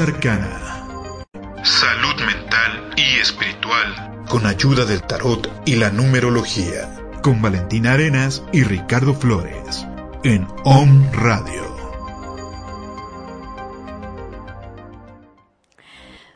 [0.00, 1.26] Arcana.
[1.62, 4.24] Salud mental y espiritual.
[4.30, 6.88] Con ayuda del tarot y la numerología.
[7.22, 9.86] Con Valentina Arenas y Ricardo Flores.
[10.24, 11.70] En OM Radio.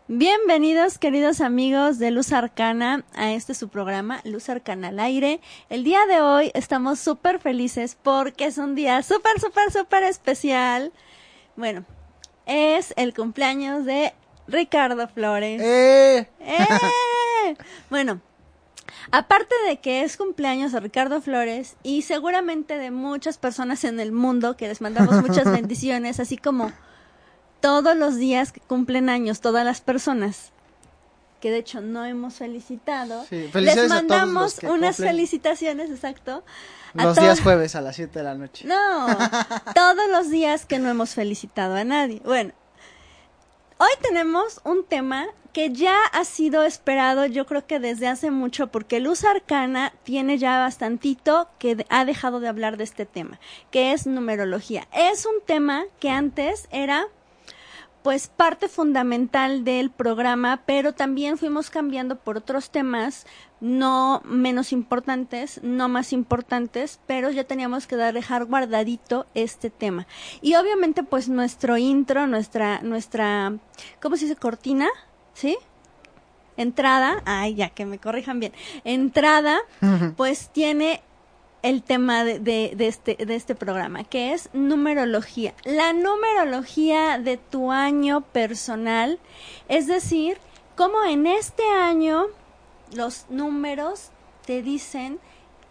[0.08, 5.40] Bienvenidos queridos amigos de Luz Arcana a este su programa Luz Arcana al aire.
[5.70, 10.92] El día de hoy estamos súper felices porque es un día súper, súper, súper especial.
[11.56, 11.86] Bueno,
[12.46, 14.12] es el cumpleaños de
[14.46, 15.60] Ricardo Flores.
[15.62, 16.28] ¡Eh!
[16.40, 16.66] ¡Eh!
[17.90, 18.22] Bueno,
[19.10, 24.12] aparte de que es cumpleaños de Ricardo Flores y seguramente de muchas personas en el
[24.12, 26.72] mundo que les mandamos muchas bendiciones, así como
[27.60, 30.52] todos los días que cumplen años todas las personas
[31.40, 36.42] que de hecho no hemos felicitado, Sí, les mandamos unas cumplen felicitaciones, exacto.
[36.94, 38.66] Los días jueves a las 7 de la noche.
[38.66, 39.06] no,
[39.74, 42.20] todos los días que no hemos felicitado a nadie.
[42.24, 42.52] Bueno,
[43.78, 48.66] hoy tenemos un tema que ya ha sido esperado, yo creo que desde hace mucho,
[48.66, 53.38] porque Luz Arcana tiene ya bastantito que ha dejado de hablar de este tema,
[53.70, 54.88] que es numerología.
[54.92, 57.06] Es un tema que antes era
[58.04, 63.26] pues parte fundamental del programa, pero también fuimos cambiando por otros temas
[63.62, 70.06] no menos importantes, no más importantes, pero ya teníamos que dejar guardadito este tema.
[70.42, 73.54] Y obviamente pues nuestro intro, nuestra nuestra
[74.02, 74.36] ¿cómo se dice?
[74.36, 74.88] cortina,
[75.32, 75.56] ¿sí?
[76.58, 78.52] Entrada, ay, ya que me corrijan bien.
[78.84, 79.60] Entrada
[80.18, 81.02] pues tiene
[81.64, 85.54] el tema de, de, este, de este programa, que es numerología.
[85.64, 89.18] La numerología de tu año personal,
[89.68, 90.36] es decir,
[90.76, 92.26] cómo en este año
[92.92, 94.10] los números
[94.44, 95.18] te dicen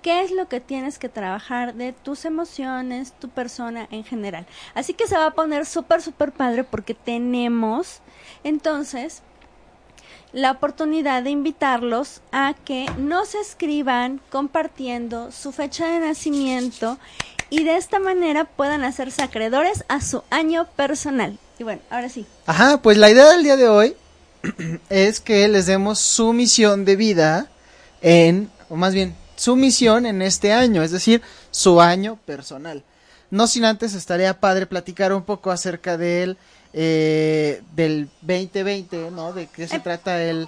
[0.01, 4.47] qué es lo que tienes que trabajar de tus emociones, tu persona en general.
[4.73, 8.01] Así que se va a poner súper, súper padre porque tenemos
[8.43, 9.21] entonces
[10.33, 16.97] la oportunidad de invitarlos a que nos escriban compartiendo su fecha de nacimiento
[17.51, 21.37] y de esta manera puedan hacerse acreedores a su año personal.
[21.59, 22.25] Y bueno, ahora sí.
[22.47, 23.95] Ajá, pues la idea del día de hoy
[24.89, 27.47] es que les demos su misión de vida
[28.01, 32.83] en, o más bien, su misión en este año, es decir, su año personal.
[33.29, 36.37] No sin antes estaría padre platicar un poco acerca del,
[36.73, 39.31] eh, del 2020, ¿no?
[39.33, 39.81] De qué se Eh.
[39.81, 40.47] trata el,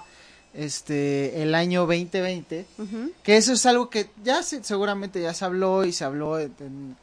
[0.53, 2.65] este, el año 2020.
[2.79, 3.11] Ujú.
[3.23, 6.95] Que eso es algo que ya se- seguramente ya se habló y se habló en,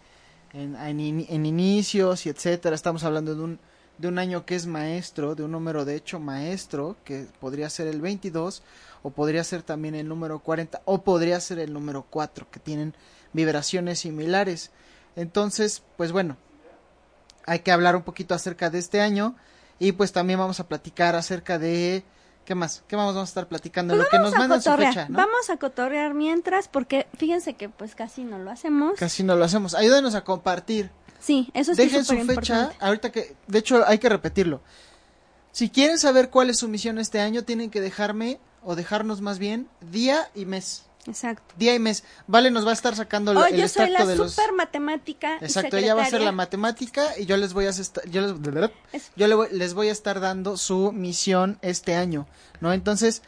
[0.53, 2.75] en, en en inicios y etcétera.
[2.75, 3.59] Estamos hablando de un,
[3.99, 7.87] de un año que es maestro, de un número de hecho maestro, que podría ser
[7.89, 8.63] el 22
[9.05, 12.95] o podría ser también el número 40 o podría ser el número 4, que tienen
[13.33, 14.71] vibraciones similares.
[15.17, 16.37] Entonces, pues bueno,
[17.47, 19.35] hay que hablar un poquito acerca de este año
[19.79, 22.05] y pues también vamos a platicar acerca de...
[22.45, 22.83] ¿Qué más?
[22.89, 23.95] ¿Qué vamos a estar platicando?
[23.95, 25.17] Lo que nos mandan su fecha, ¿no?
[25.17, 28.99] Vamos a cotorrear mientras, porque fíjense que pues casi no lo hacemos.
[28.99, 29.75] Casi no lo hacemos.
[29.75, 30.91] Ayúdenos a compartir.
[31.21, 32.23] Sí, eso sí Dejen es su fecha.
[32.23, 32.77] importante.
[32.81, 34.61] Ahorita que, de hecho, hay que repetirlo.
[35.53, 39.39] Si quieren saber cuál es su misión este año, tienen que dejarme, o dejarnos más
[39.39, 40.87] bien, día y mes.
[41.07, 41.55] Exacto.
[41.59, 42.05] Día y mes.
[42.29, 44.33] Vale, nos va a estar sacando Oh, el yo soy extracto la de los...
[44.33, 45.39] super matemática.
[45.41, 46.27] y Exacto, ella va a secretaria.
[46.27, 49.75] la matemática y yo les voy a estar, yo les, Es- yo le voy- les
[49.75, 52.29] voy a estar dando su misión este año,
[52.61, 52.73] ¿no?
[52.73, 53.23] Entonces,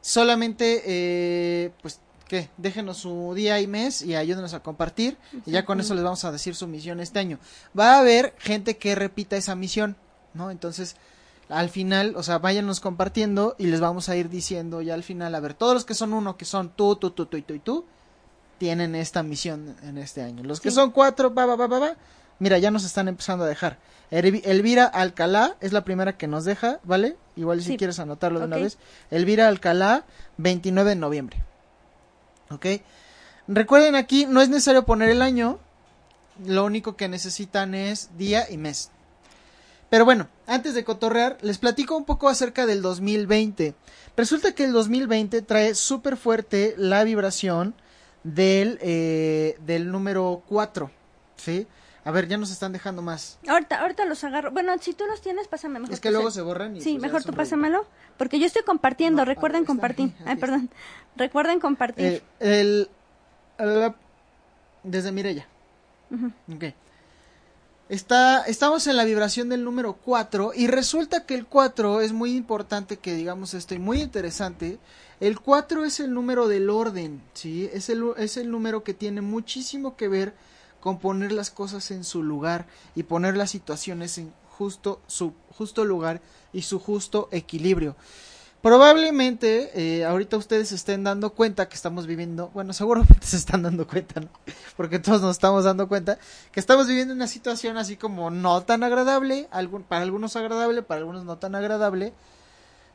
[0.00, 2.50] solamente, eh, pues, ¿qué?
[2.56, 6.24] Déjenos su día y mes y ayúdenos a compartir y ya con eso les vamos
[6.24, 7.38] a decir su misión este año.
[7.78, 9.96] Va a haber gente que repita esa misión,
[10.34, 10.50] ¿no?
[10.50, 10.96] Entonces,
[11.48, 15.34] al final, o sea, váyanos compartiendo y les vamos a ir diciendo ya al final,
[15.34, 17.54] a ver, todos los que son uno, que son tú, tú, tú, tú y tú
[17.54, 17.84] y tú,
[18.58, 20.42] tienen esta misión en este año.
[20.44, 20.76] Los que Sí.
[20.76, 21.96] son cuatro, va, va, va, va, va,
[22.38, 23.78] mira, ya nos están empezando a dejar.
[24.10, 27.16] Elvi- Elvira Alcalá es la primera que nos deja, ¿vale?
[27.36, 27.76] Igual si Sí.
[27.76, 28.78] quieres anotarlo de una vez.
[29.10, 30.04] Elvira Alcalá,
[30.36, 31.42] 29 de noviembre.
[32.50, 32.66] ¿Ok?
[33.48, 35.58] Recuerden aquí, no es necesario poner el año,
[36.46, 38.90] lo único que necesitan es día y mes.
[39.94, 43.76] Pero bueno, antes de cotorrear, les platico un poco acerca del 2020.
[44.16, 47.76] Resulta que el 2020 trae súper fuerte la vibración
[48.24, 50.90] del, eh, del número 4,
[51.36, 51.68] ¿sí?
[52.04, 53.38] A ver, ya nos están dejando más.
[53.46, 54.50] Ahorita, ahorita los agarro.
[54.50, 55.94] Bueno, si tú los tienes, pásame mejor.
[55.94, 57.86] Es que luego se- se borran y Sí, pues mejor tú pásamelo.
[58.18, 59.22] Porque yo estoy compartiendo.
[59.22, 60.12] No, Recuerden compartir.
[60.26, 60.70] Ay, perdón.
[61.14, 62.04] Recuerden compartir.
[62.04, 62.88] Eh, el,
[63.58, 63.94] el-
[64.82, 65.46] desde Mirella.
[66.52, 66.64] Ok.
[67.90, 72.34] Está, estamos en la vibración del número 4 y resulta que el 4 es muy
[72.34, 74.78] importante que digamos esto y muy interesante.
[75.20, 77.68] El 4 es el número del orden, ¿sí?
[77.74, 80.34] Es el, es el número que tiene muchísimo que ver
[80.80, 85.84] con poner las cosas en su lugar y poner las situaciones en justo su justo
[85.84, 86.22] lugar
[86.54, 87.96] y su justo equilibrio.
[88.64, 93.62] Probablemente eh, ahorita ustedes se estén dando cuenta que estamos viviendo, bueno, seguramente se están
[93.62, 94.28] dando cuenta, ¿no?
[94.74, 96.18] Porque todos nos estamos dando cuenta
[96.50, 99.50] que estamos viviendo una situación así como no tan agradable,
[99.86, 102.14] para algunos agradable, para algunos no tan agradable,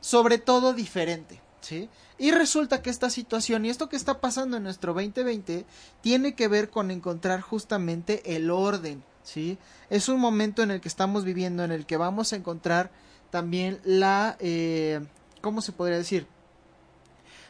[0.00, 1.88] sobre todo diferente, ¿sí?
[2.18, 5.66] Y resulta que esta situación y esto que está pasando en nuestro 2020
[6.00, 9.56] tiene que ver con encontrar justamente el orden, ¿sí?
[9.88, 12.90] Es un momento en el que estamos viviendo, en el que vamos a encontrar
[13.30, 15.06] también la, eh,
[15.40, 16.26] ¿cómo se podría decir?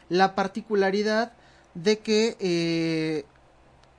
[0.09, 1.33] La particularidad
[1.73, 3.25] de que eh,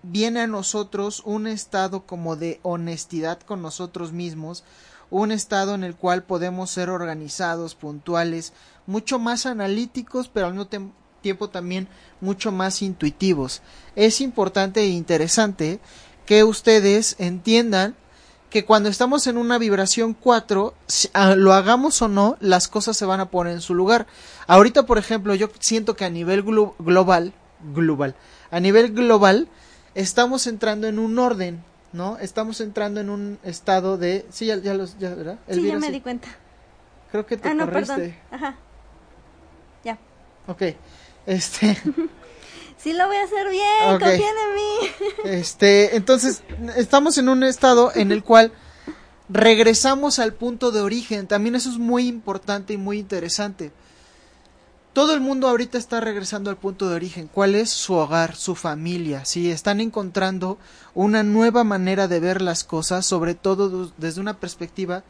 [0.03, 4.65] viene a nosotros un estado como de honestidad con nosotros mismos,
[5.11, 8.53] un estado en el cual podemos ser organizados, puntuales,
[8.87, 11.89] mucho más analíticos, pero al mismo tiempo también
[12.21, 13.63] mucho más intuitivos.
[13.95, 15.81] Es importante e interesante
[16.27, 17.97] que ustedes entiendan
[18.53, 22.97] que cuando estamos en una vibración 4, si- ah, lo hagamos o no, las cosas
[22.97, 24.07] se van a poner en su lugar.
[24.47, 27.33] Ahorita, por ejemplo, yo siento que a nivel glo- global,
[27.75, 28.15] global,
[28.51, 29.49] a nivel global,
[29.95, 31.65] estamos entrando en un orden,
[31.95, 32.19] ¿no?
[32.19, 35.39] Estamos entrando en un estado de, sí, ya, ya los, ya, ¿verdad?
[35.51, 35.93] sí, ya me sí.
[35.95, 36.29] di cuenta.
[37.11, 37.95] Creo que te Ah, no, corriste.
[37.95, 38.15] perdón.
[38.31, 38.57] Ajá.
[39.85, 39.99] Ya.
[40.47, 40.63] Ok.
[41.27, 41.77] Este,
[42.83, 44.01] Sí lo voy a hacer bien.
[44.01, 45.11] Confíen en mí.
[45.25, 46.43] este, entonces,
[46.77, 48.53] estamos en un estado en el cual
[49.29, 51.29] regresamos al punto de origen.
[51.29, 53.71] También eso es muy importante y muy interesante.
[54.93, 57.31] Todo el mundo ahorita está regresando al punto de origen.
[57.33, 59.25] ¿Cuál es su hogar, su familia?
[59.25, 60.59] Sí, están encontrando
[60.95, 65.05] una nueva manera de ver las cosas, sobre todo desde una perspectiva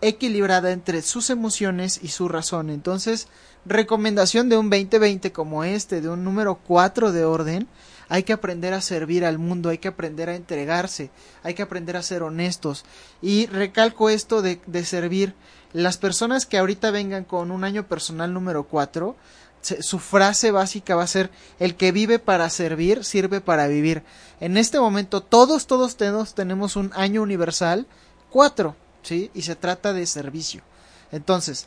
[0.00, 2.70] equilibrada entre sus emociones y su razón.
[2.70, 3.28] Entonces,
[3.64, 7.68] recomendación de un 2020 como este, de un número 4 de orden,
[8.08, 11.10] hay que aprender a servir al mundo, hay que aprender a entregarse,
[11.42, 12.84] hay que aprender a ser honestos.
[13.20, 15.34] Y recalco esto de, servir.
[15.74, 19.14] Las personas que ahorita vengan con un año personal número 4,
[19.60, 24.02] se- su frase básica va a ser el que vive para servir, sirve para vivir.
[24.40, 27.86] En este momento todos, todos, todos tenemos un año universal
[28.30, 29.30] 4, ¿sí?
[29.34, 30.62] Y se trata de servicio.
[31.12, 31.66] Entonces,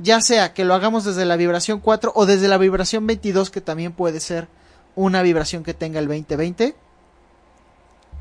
[0.00, 3.60] ya sea que lo hagamos desde la vibración 4 o desde la vibración 22, que
[3.60, 4.48] también puede ser
[4.96, 6.74] una vibración que tenga el 2020,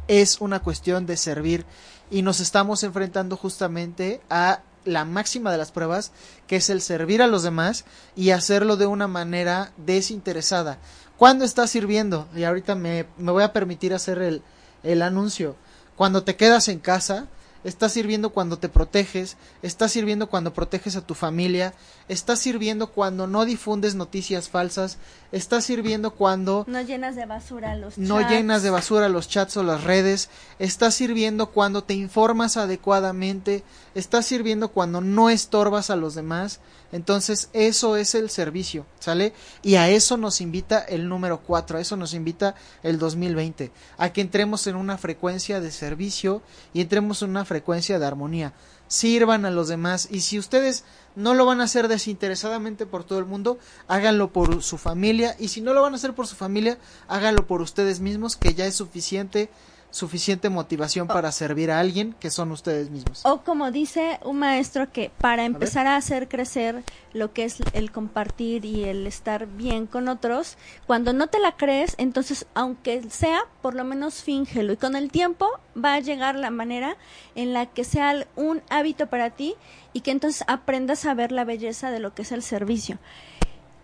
[0.08, 1.66] es una cuestión de servir
[2.12, 6.12] y nos estamos enfrentando justamente a la máxima de las pruebas,
[6.48, 10.80] que es el servir a los demás y hacerlo de una manera desinteresada.
[11.18, 12.28] ¿Cuándo estás sirviendo?
[12.36, 14.42] Y ahorita me, me voy a permitir hacer el,
[14.84, 15.56] el anuncio.
[15.96, 17.28] Cuando te quedas en casa,
[17.64, 21.74] estás sirviendo cuando te proteges, estás sirviendo cuando proteges a tu familia,
[22.08, 24.98] estás sirviendo cuando no difundes noticias falsas,
[25.32, 28.32] estás sirviendo cuando No llenas de basura los no chats.
[28.32, 33.64] llenas de basura los chats o las redes, estás sirviendo cuando te informas adecuadamente,
[33.96, 36.60] estás sirviendo cuando no estorbas a los demás,
[36.92, 39.34] entonces eso es el servicio, ¿sale?
[39.62, 44.12] Y a eso nos invita el número 4, a eso nos invita el 2020, a
[44.12, 46.42] que entremos en una frecuencia de servicio
[46.74, 48.54] y entremos en una frecuencia de armonía.
[48.88, 50.84] sirvan a los demás y si ustedes
[51.16, 55.50] no lo van a hacer desinteresadamente por todo el mundo, háganlo por su familia y
[55.50, 58.66] si no lo van a hacer por su familia, háganlo por ustedes mismos, que ya
[58.66, 59.52] es suficiente
[59.92, 63.26] suficiente motivación para servir a alguien que son ustedes mismos.
[63.26, 67.92] O como dice un maestro que para empezar a, hacer crecer lo que es el
[67.92, 73.42] compartir y el estar bien con otros, cuando no te la crees, entonces aunque sea,
[73.62, 76.96] por lo menos fíngelo y con el tiempo va a llegar la manera
[77.36, 79.56] en la que sea un hábito para ti
[79.94, 83.00] y que entonces aprendas a ver la belleza de lo que es el servicio.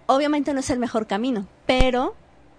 [0.07, 2.15] Obviamente no es el mejor camino, pero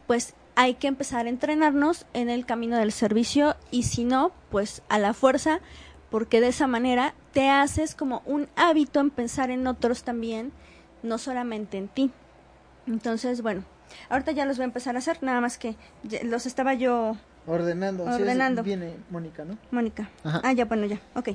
[0.06, 4.82] pues hay que empezar a entrenarnos en el camino del servicio y si no, pues
[4.88, 5.60] a la fuerza,
[6.10, 10.52] porque de esa manera te haces como un hábito en pensar en otros también,
[11.02, 12.10] no solamente en ti.
[12.86, 13.64] Entonces, bueno,
[14.08, 15.76] ahorita ya los voy a empezar a hacer, nada más que
[16.24, 18.04] los estaba yo ordenando.
[18.04, 18.62] Ordenando.
[18.62, 19.58] viene Mónica, ¿no?
[19.70, 20.08] Mónica.
[20.24, 21.30] Ah, ya, bueno, ya, ok.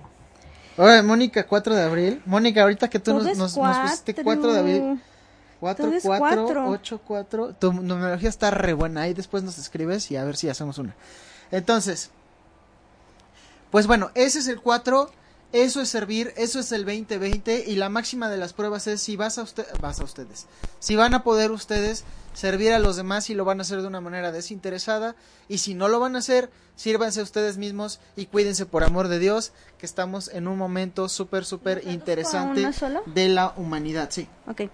[0.78, 2.22] Ahora, Mónica, 4 de abril.
[2.26, 5.02] Mónica, ahorita que tú nos, nos, nos, 4 de abril
[5.62, 7.56] 4, 4, 8, 4.
[7.60, 9.04] Tu numerología está re buena.
[9.04, 10.96] Ahí después nos escribes y a ver si hacemos una.
[11.52, 12.10] Entonces,
[13.70, 15.12] pues bueno, ese es el 4.
[15.54, 19.18] Eso es servir, eso es el 2020 y la máxima de las pruebas es si
[19.18, 20.48] vas a usted, vas a ustedes.
[20.80, 23.88] Si van a poder ustedes servir a los demás y lo van a hacer de
[23.88, 25.14] una manera desinteresada
[25.50, 29.20] y si no lo van a hacer, sírvanse ustedes mismos y cuídense por amor de
[29.20, 32.72] Dios, que estamos en un momento súper súper interesante
[33.08, 34.30] de la humanidad, sí.
[34.48, 34.70] Okay.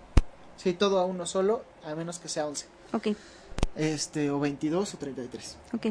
[0.57, 2.65] Sí, todo a uno solo, a menos que sea 11.
[2.93, 3.07] Ok.
[3.75, 5.57] Este, o 22 o 33.
[5.73, 5.87] Ok.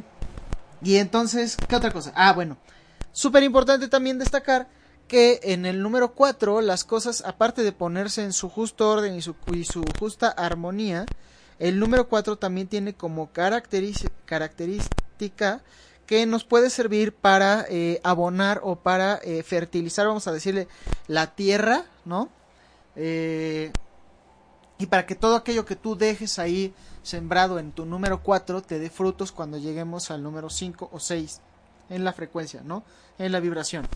[0.82, 2.12] Y entonces, ¿qué otra cosa?
[2.14, 2.56] Ah, bueno.
[3.12, 4.68] Súper importante también destacar
[5.08, 9.22] que en el número 4 las cosas, aparte de ponerse en su justo orden y
[9.22, 11.06] su, y su justa armonía,
[11.58, 15.62] el número 4 también tiene como característica
[16.06, 20.68] que nos puede servir para eh, abonar o para eh, fertilizar, vamos a decirle,
[21.08, 22.28] la tierra, ¿no?
[22.94, 23.72] Eh,
[24.78, 28.78] y para que todo aquello que tú dejes ahí sembrado en tu número 4 te
[28.78, 31.40] dé frutos cuando lleguemos al número 5 o 6
[31.88, 32.84] en la frecuencia, ¿no?
[33.18, 33.86] En la vibración.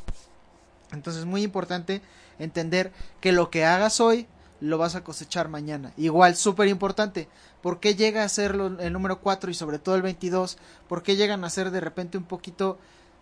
[0.93, 2.03] Entonces es muy importante
[2.39, 4.27] entender que lo que hagas hoy
[4.61, 5.93] lo vas a cosechar mañana.
[5.97, 7.29] Igual, súper importante.
[7.63, 10.59] ¿Por qué llega a ser el número 4 y sobre todo el 22?
[10.89, 12.79] ¿Por qué llegan a ser de repente un poquito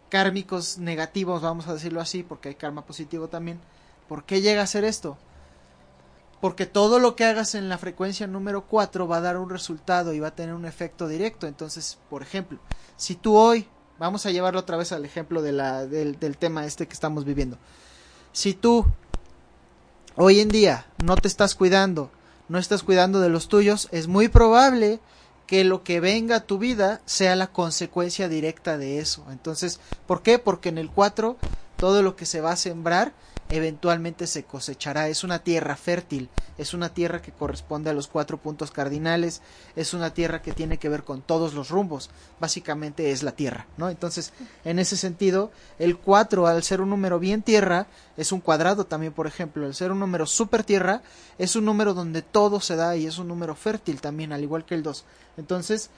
[0.08, 3.60] kármicos negativos, vamos a decirlo así, porque hay karma positivo también?
[4.08, 5.18] ¿Por qué llega a ser esto?
[6.40, 10.12] Porque todo lo que hagas en la frecuencia número 4 va a dar un resultado
[10.12, 11.46] y va a tener un efecto directo.
[11.46, 12.58] Entonces, por ejemplo,
[12.96, 13.68] si tú hoy,
[13.98, 17.24] vamos a llevarlo otra vez al ejemplo de la, del, del tema este que estamos
[17.24, 17.58] viviendo,
[18.32, 18.86] si tú
[20.16, 22.10] hoy en día no te estás cuidando,
[22.48, 25.00] no estás cuidando de los tuyos, es muy probable
[25.46, 29.24] que lo que venga a tu vida sea la consecuencia directa de eso.
[29.30, 30.38] Entonces, ¿por qué?
[30.38, 31.36] Porque en el 4
[31.78, 33.12] todo lo que se va a sembrar
[33.50, 35.08] eventualmente se cosechará.
[35.08, 36.28] Es una tierra fértil,
[36.58, 39.42] es una tierra que corresponde a los cuatro puntos cardinales,
[39.76, 43.66] es una tierra que tiene que ver con todos los rumbos, básicamente es la tierra,
[43.76, 43.88] ¿no?
[43.88, 44.32] Entonces,
[44.64, 47.86] en ese sentido, el 4 al ser un número bien tierra,
[48.16, 51.02] es un cuadrado también, por ejemplo, el ser un número super tierra,
[51.38, 54.64] es un número donde todo se da y es un número fértil también, al igual
[54.64, 55.04] que el 2.
[55.36, 55.90] Entonces,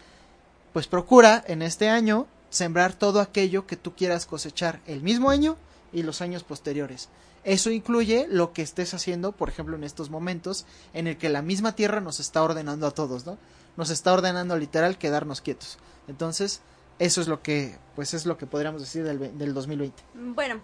[0.72, 5.56] pues procura en este año sembrar todo aquello que tú quieras cosechar el mismo año
[5.92, 7.08] y los años posteriores.
[7.44, 11.42] Eso incluye lo que estés haciendo, por ejemplo, en estos momentos en el que la
[11.42, 13.38] misma Tierra nos está ordenando a todos, ¿no?
[13.76, 15.78] Nos está ordenando literal quedarnos quietos.
[16.06, 16.60] Entonces,
[16.98, 20.02] eso es lo que, pues es lo que podríamos decir del, del 2020.
[20.14, 20.60] Bueno,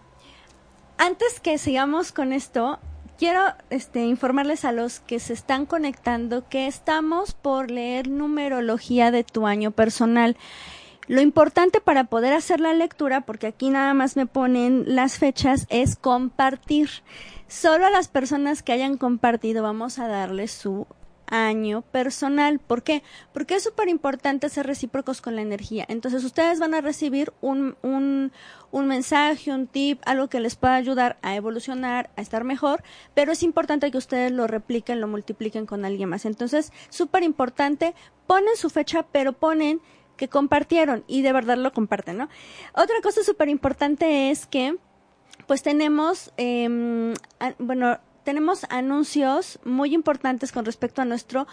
[0.99, 2.79] antes que sigamos con esto,
[3.19, 3.41] quiero
[3.71, 9.47] este, informarles a los que se están conectando que estamos por leer numerología de tu
[9.47, 10.37] año personal.
[11.09, 15.67] Lo importante para poder hacer la lectura, porque aquí nada más me ponen las fechas,
[15.71, 16.91] es compartir.
[17.49, 20.87] Solo a las personas que hayan compartido vamos a darles su
[21.29, 22.59] año personal.
[22.59, 23.03] ¿Por qué?
[23.33, 25.85] Porque es súper importante ser recíprocos con la energía.
[25.89, 28.33] Entonces ustedes van a recibir un, un,
[28.71, 32.83] un, mensaje, un tip, algo que les pueda ayudar a evolucionar, a estar mejor,
[33.15, 36.25] pero es importante que ustedes lo repliquen, lo multipliquen con alguien más.
[36.25, 37.95] Entonces, súper importante,
[38.27, 39.81] ponen su fecha, pero ponen
[40.17, 42.29] que compartieron y de verdad lo comparten, ¿no?
[42.75, 44.77] Otra cosa súper importante es que
[45.47, 47.15] pues tenemos, eh,
[47.59, 51.47] bueno, tenemos anuncios muy importantes con respecto a nuestro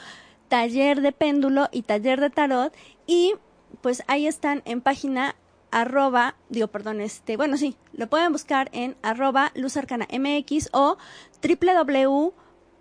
[0.47, 2.73] taller de péndulo y taller de tarot
[3.05, 3.35] y
[3.81, 5.35] pues ahí están en página
[5.71, 10.97] arroba, digo, perdón, este, bueno, sí, lo pueden buscar en arroba luzarcana.mx o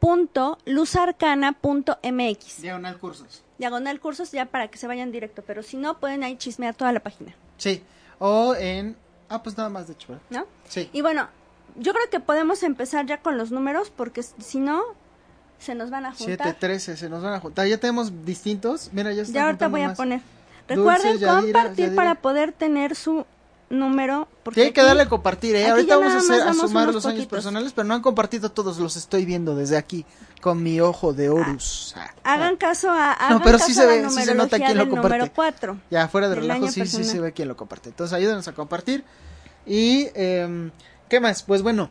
[0.01, 2.63] www.luzarcana.mx.
[2.63, 6.37] Diagonal cursos diagonal cursos ya para que se vayan directo, pero si no, pueden ahí
[6.37, 7.33] chismear toda la página.
[7.59, 7.81] Sí,
[8.19, 8.97] o en...
[9.29, 10.47] Ah, pues nada más de hecho, ¿No?
[10.69, 10.91] Sí.
[10.93, 11.29] Y bueno,
[11.77, 14.83] yo creo que podemos empezar ya con los números porque si no
[15.61, 16.39] se nos van a juntar.
[16.43, 17.69] 7, 13, se nos van a juntar.
[17.69, 18.91] Ya tenemos distintos.
[18.93, 19.97] Mira, ya se Ya ahorita voy a más.
[19.97, 20.21] poner.
[20.69, 21.97] Dulce, Recuerden Yadira, compartir Yadira.
[22.03, 23.25] para poder tener su
[23.73, 24.29] número.
[24.45, 25.69] Porque Sí, hay que aquí- darle a compartir, ¿eh?
[25.69, 28.97] Ahorita vamos a, hacer, a sumar los años personales, pero no han compartido todos, los
[28.97, 30.05] estoy viendo desde aquí,
[30.41, 31.95] con mi ojo de Horus.
[31.97, 35.17] Ah, Hagan caso a, hagan pero sí se ve, sí se nota quién lo comparte.
[35.19, 35.79] número 4.
[35.91, 37.89] Ya, fuera de relajo, sí, sí se ve quién lo comparte.
[37.89, 39.05] Entonces, ayúdenos a compartir.
[39.67, 40.71] Y, em,
[41.09, 41.43] ¿qué más?
[41.43, 41.89] Pues bueno,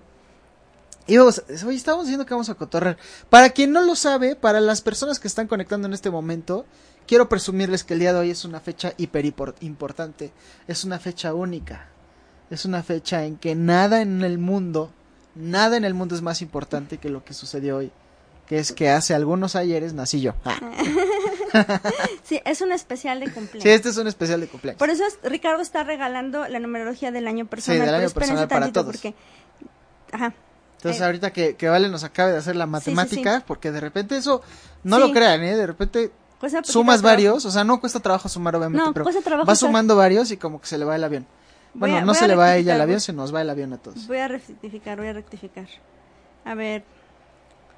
[1.08, 2.98] íbamos, hoy estábamos diciendo que vamos a cotorrear.
[3.30, 6.66] Para quien no lo sabe, para las personas que están conectando en este momento,
[7.08, 10.32] quiero presumirles que el día de hoy es una fecha hiper impor- importante.
[10.68, 11.88] Es una fecha única.
[12.50, 14.92] Es una fecha en que nada en el mundo,
[15.36, 17.92] nada en el mundo es más importante que lo que sucedió hoy.
[18.48, 20.34] Que es que hace algunos ayeres nací yo.
[20.46, 20.60] Ah.
[22.24, 23.64] Sí, es un especial de cumpleaños.
[23.64, 24.80] Sí, este es un especial de cumpleaños.
[24.80, 27.82] Por eso es- Ricardo está regalando la numerología del año personal.
[27.82, 28.86] del pero año personal para todos.
[28.96, 29.14] porque...
[30.14, 30.34] Ajá.
[30.78, 33.82] Entonces Eh, ahorita que, que Vale nos acabe de hacer la sí, matemática, porque de
[33.82, 34.42] repente eso,
[34.84, 35.02] no Sí.
[35.08, 35.56] lo crean, ¿eh?
[35.58, 39.22] De repente cuesta sumas varios, o sea, no cuesta trabajo sumar obviamente, No, pero cuesta
[39.22, 41.26] trabajo sumando varios y como que se le va el avión.
[41.74, 43.72] Bueno, a- no se le va a ella el avión, se nos va el avión
[43.72, 44.06] a todos.
[44.08, 45.68] Voy a rectificar, voy a rectificar.
[46.44, 46.84] A ver,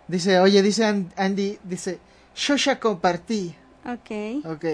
[0.08, 2.00] Dice, oye, dice An- Andy, dice,
[2.36, 3.56] yo ya compartí.
[3.86, 4.46] ok.
[4.54, 4.66] Ok.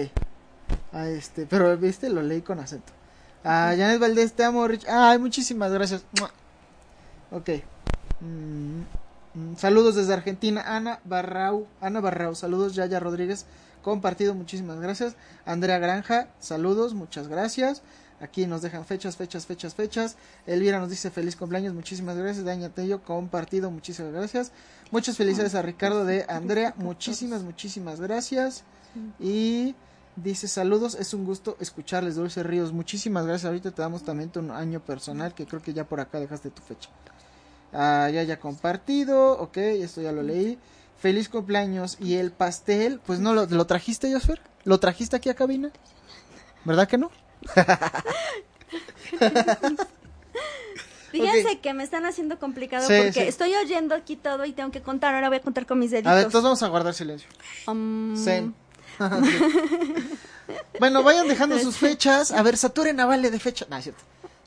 [0.92, 2.92] Ah, este, pero viste, lo leí con acento.
[3.44, 4.86] Ah, Janet Valdés, te amo, Rich.
[4.88, 6.04] Ay, muchísimas gracias.
[7.30, 7.48] Ok.
[8.20, 8.80] Mm,
[9.34, 10.62] mm, saludos desde Argentina.
[10.66, 11.66] Ana Barrau.
[11.80, 12.74] Ana Barrau, saludos.
[12.74, 13.46] Yaya Rodríguez,
[13.82, 15.16] compartido, muchísimas gracias.
[15.44, 17.82] Andrea Granja, saludos, muchas gracias.
[18.20, 20.16] Aquí nos dejan fechas, fechas, fechas, fechas.
[20.46, 22.44] Elvira nos dice feliz cumpleaños, muchísimas gracias.
[22.44, 24.52] Daña Tello, compartido, muchísimas gracias.
[24.90, 28.64] Muchas felicidades a Ricardo de Andrea, muchísimas, muchísimas gracias.
[29.18, 29.74] Y
[30.16, 32.72] dice saludos, es un gusto escucharles, Dulce Ríos.
[32.72, 33.46] Muchísimas gracias.
[33.46, 36.60] Ahorita te damos también tu año personal, que creo que ya por acá dejaste tu
[36.60, 36.90] fecha.
[37.72, 40.58] Ah, ya, ya compartido, ok, esto ya lo leí.
[41.00, 41.96] Feliz cumpleaños.
[42.00, 44.40] Y el pastel, pues no, ¿lo, lo trajiste, Josfer?
[44.64, 45.70] ¿Lo trajiste aquí a cabina?
[46.64, 47.10] ¿Verdad que no?
[51.10, 53.28] Fíjense que me están haciendo complicado Sí, porque sí.
[53.28, 55.14] estoy oyendo aquí todo y tengo que contar.
[55.14, 56.12] Ahora voy a contar con mis deditos.
[56.12, 57.28] A ver, entonces vamos a guardar silencio.
[57.66, 58.54] Um, Zen.
[60.78, 62.30] bueno, vayan dejando sus fechas.
[62.30, 63.66] A ver, saturen a Vale de fecha.
[63.68, 64.02] No, es cierto.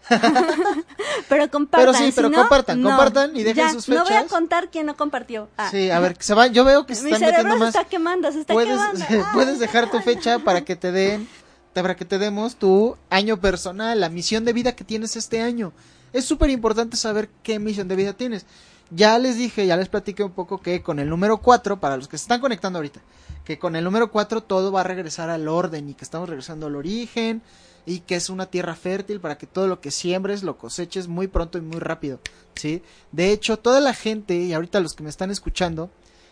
[1.30, 1.94] Pero compartan.
[1.94, 2.90] Pero sí, pero si no, compartan, no.
[2.90, 4.32] compartan y dejen Ya, sus No voy a fechas.
[4.32, 5.50] contar quién no compartió.
[5.58, 7.68] Ah, Sí, a ver, se va, yo veo que se Mi están metiendo se más.
[7.70, 9.06] está quemando, se está puedes, quemando.
[9.26, 9.32] Ah.
[9.34, 11.28] puedes dejar tu fecha para que te den,
[11.74, 15.72] para que te demos tu año personal, la misión de vida que tienes este año.
[16.12, 18.46] Es súper importante saber qué misión de vida tienes.
[18.92, 22.08] Ya les dije, ya les platiqué un poco que con el número 4, para los
[22.08, 23.00] que se están conectando ahorita,
[23.44, 26.68] que con el número 4 todo va a regresar al orden y que estamos regresando
[26.68, 27.42] al origen
[27.86, 31.28] y que es una tierra fértil para que todo lo que siembres lo coseches muy
[31.28, 32.20] pronto y muy rápido,
[32.56, 32.82] ¿sí?
[33.12, 35.90] De hecho, toda la gente y ahorita los que me están escuchando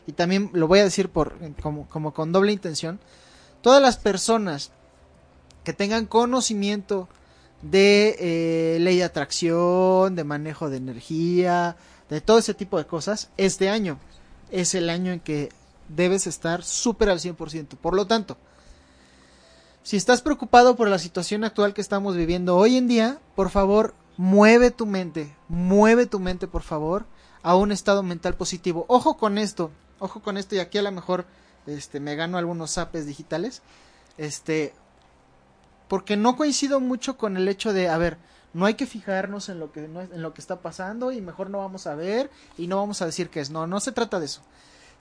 [0.08, 3.00] y también lo voy a decir por como, como con doble intención,
[3.62, 4.72] todas las personas
[5.64, 7.08] que tengan conocimiento
[7.62, 11.76] de eh, ley de atracción, de manejo de energía,
[12.10, 14.00] de todo ese tipo de cosas, este año
[14.52, 15.50] es el año en que
[15.88, 17.78] debes estar súper al 100%.
[17.78, 18.38] Por lo tanto,
[19.84, 23.96] si estás preocupado por la situación actual que estamos viviendo hoy en día, por favor,
[24.18, 27.06] mueve tu mente, mueve tu mente, por favor,
[27.42, 28.86] a un estado mental positivo.
[28.88, 31.26] Ojo con esto, ojo con esto, y aquí a lo mejor
[31.66, 33.62] este, me gano algunos zapes digitales.
[34.18, 34.74] Este,
[35.88, 38.18] porque no coincido mucho con el hecho de, a ver,
[38.54, 41.60] no hay que fijarnos en lo que en lo que está pasando y mejor no
[41.60, 43.50] vamos a ver y no vamos a decir que es.
[43.50, 44.42] No, no se trata de eso.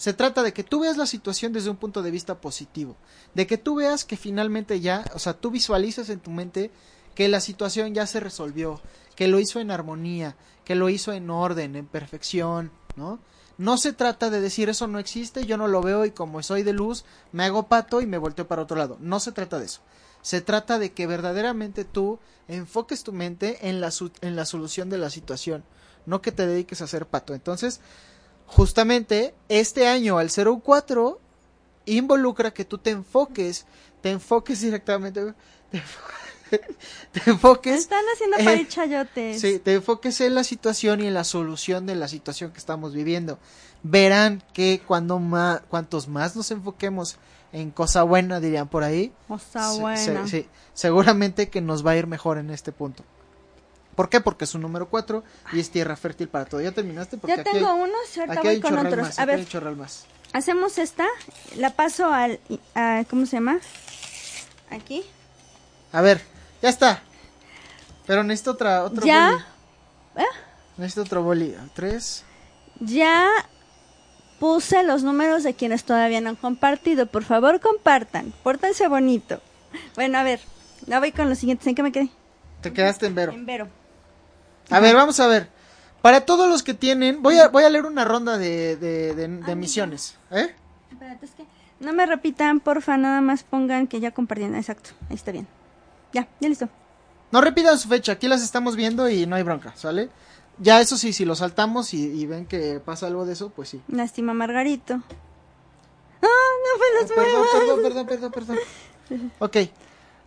[0.01, 2.97] Se trata de que tú veas la situación desde un punto de vista positivo,
[3.35, 6.71] de que tú veas que finalmente ya, o sea, tú visualices en tu mente
[7.15, 8.81] que la situación ya se resolvió,
[9.15, 13.21] que lo hizo en armonía, que lo hizo en orden, en perfección, ¿no?
[13.59, 16.63] No se trata de decir eso no existe, yo no lo veo y como soy
[16.63, 18.97] de luz, me hago pato y me volteo para otro lado.
[19.01, 19.83] No se trata de eso.
[20.23, 24.97] Se trata de que verdaderamente tú enfoques tu mente en la, en la solución de
[24.97, 25.63] la situación,
[26.07, 27.35] no que te dediques a hacer pato.
[27.35, 27.83] Entonces,
[28.51, 31.21] justamente este año al 04
[31.87, 33.67] involucra que tú te enfoques,
[34.01, 35.21] te enfoques directamente,
[35.71, 36.51] te, enfo-
[37.13, 39.41] te enfoques están haciendo Eh, parir chayotes.
[39.41, 42.93] Sí, te enfoques en la situación y en la solución de la situación que estamos
[42.93, 43.39] viviendo.
[43.83, 47.17] Verán que cuando más, cuantos más nos enfoquemos
[47.53, 50.27] en cosa buena, dirían por ahí, Cosa se- buena.
[50.27, 53.05] se- sí, seguramente que nos va a ir mejor en este punto.
[54.01, 54.23] ¿Por qué?
[54.23, 56.63] Porque es un número 4 y es tierra fértil para todo.
[56.63, 57.19] ¿Ya terminaste?
[57.19, 59.09] Porque Ya aquí tengo hay, unos, ahorita voy con otros.
[59.09, 59.19] más.
[59.19, 60.07] A ver, más.
[60.33, 61.07] hacemos esta,
[61.57, 62.41] la paso al,
[62.75, 63.59] a- ¿cómo se llama?
[64.71, 65.03] Aquí.
[65.93, 66.23] A ver,
[66.63, 67.03] ya está.
[68.07, 69.33] Pero necesito otra, otro ¿Ya?
[69.33, 70.25] boli.
[70.25, 70.29] ¿Eh?
[70.79, 71.55] Necesito otro boli.
[71.75, 72.25] Tres.
[72.81, 73.29] Ya
[74.39, 77.05] puse los números de quienes todavía no han compartido.
[77.05, 78.33] Por favor, compartan.
[78.43, 79.43] Pórtense bonito.
[79.95, 80.41] Bueno, a ver.
[80.87, 81.67] Ya voy con los siguientes.
[81.67, 82.09] ¿En qué me quedé?
[82.63, 83.33] Te quedaste en Vero.
[83.33, 83.69] En Vero.
[84.71, 85.49] A ver, vamos a ver.
[86.03, 89.29] Para todos los que tienen, voy a, voy a leer una ronda de, de, de,
[89.29, 90.17] de misiones.
[90.31, 90.55] ¿Eh?
[90.91, 91.45] Espérate, es que
[91.81, 94.57] no me repitan, porfa, nada más pongan que ya compartieron.
[94.57, 95.47] Exacto, ahí está bien.
[96.13, 96.69] Ya, ya listo.
[97.31, 100.09] No repitan su fecha, aquí las estamos viendo y no hay bronca, ¿sale?
[100.59, 103.69] Ya eso sí, si lo saltamos y, y ven que pasa algo de eso, pues
[103.69, 103.81] sí.
[103.89, 104.95] Lástima, Margarito.
[106.23, 106.27] ¡Ah,
[106.63, 108.59] no fue las Perdón, perdón, perdón, perdón, perdón.
[109.39, 109.57] Ok.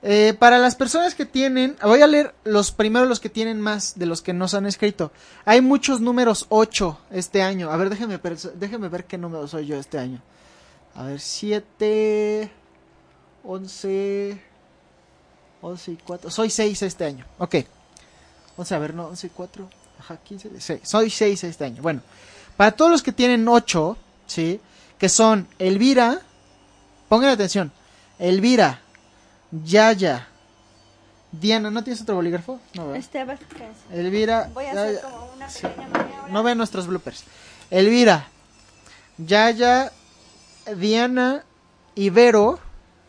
[0.06, 3.98] Eh, para las personas que tienen, voy a leer los primero los que tienen más
[3.98, 5.14] de los que nos han escrito.
[5.46, 7.72] Hay muchos números 8 este año.
[7.72, 8.20] A ver, déjenme,
[8.56, 10.22] déjenme ver qué número soy yo este año.
[10.96, 12.52] A ver, 7,
[13.46, 14.42] 11,
[15.62, 16.30] 11 y 4.
[16.30, 17.26] Soy 6 este año.
[17.38, 17.56] Ok.
[18.58, 19.70] 11, a ver, no, 11 y 4.
[20.00, 20.82] Ajá, 15, 6.
[20.84, 21.82] Soy 6 este año.
[21.82, 22.02] Bueno,
[22.58, 24.60] para todos los que tienen 8, ¿sí?
[24.98, 26.20] Que son Elvira,
[27.08, 27.72] pongan atención.
[28.20, 28.83] Elvira,
[29.64, 30.28] Yaya,
[31.32, 32.60] Diana, ¿no tienes otro bolígrafo?
[32.74, 32.98] No, ¿verdad?
[32.98, 33.26] Este.
[33.92, 36.28] Elvira, Voy a hacer Yaya- como una pequeña maniobra.
[36.30, 37.24] no ven nuestros bloopers.
[37.70, 38.28] Elvira,
[39.18, 39.92] Yaya,
[40.76, 41.44] Diana
[41.96, 42.60] y Vero,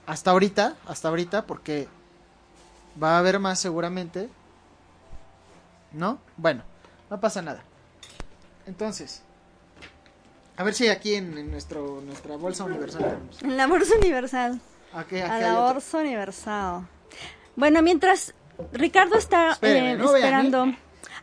[0.07, 1.89] hasta ahorita, hasta ahorita, porque
[3.03, 4.29] va a haber más seguramente.
[5.93, 6.19] ¿No?
[6.37, 6.63] Bueno,
[7.09, 7.63] no pasa nada.
[8.67, 9.23] Entonces,
[10.57, 13.43] a ver si aquí en, en nuestro, nuestra bolsa universal tenemos.
[13.43, 14.61] En la Bolsa Universal.
[14.95, 15.55] A la.
[15.59, 16.87] Bolsa Universal.
[17.57, 18.35] Bueno, mientras
[18.73, 20.73] Ricardo está eh, no esperando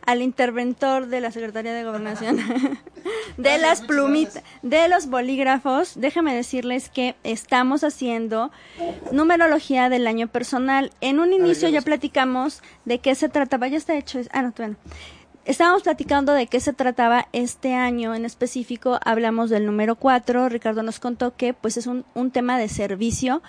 [0.04, 2.38] al interventor de la Secretaría de Gobernación
[3.36, 8.50] de las plumitas, de los bolígrafos, déjame decirles que estamos haciendo
[9.10, 10.90] numerología del año personal.
[11.00, 14.20] En un inicio ya platicamos de qué se trataba, ya está hecho.
[14.32, 14.92] Ah, no, todavía no.
[15.44, 20.84] Estábamos platicando de qué se trataba este año en específico, hablamos del número 4, Ricardo
[20.84, 23.42] nos contó que pues es un, un tema de servicio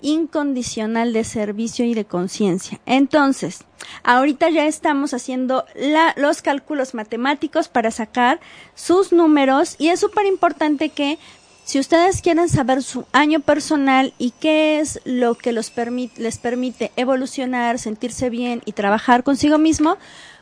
[0.00, 2.80] incondicional de servicio y de conciencia.
[2.86, 3.64] Entonces,
[4.04, 8.40] ahorita ya estamos haciendo la- los cálculos matemáticos para sacar
[8.74, 11.18] sus números y es súper importante que
[11.64, 16.36] si ustedes quieren saber su año personal y qué es lo que los permi- les
[16.38, 19.96] permite evolucionar, sentirse bien y trabajar consigo mismo,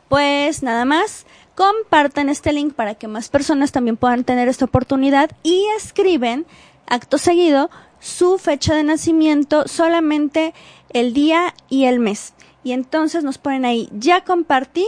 [0.09, 5.31] pues nada más compartan este link para que más personas también puedan tener esta oportunidad
[5.43, 6.47] y escriben
[6.87, 10.55] acto seguido su fecha de nacimiento, solamente
[10.91, 12.35] el día y el mes.
[12.65, 14.87] Y entonces nos ponen ahí, ya compartí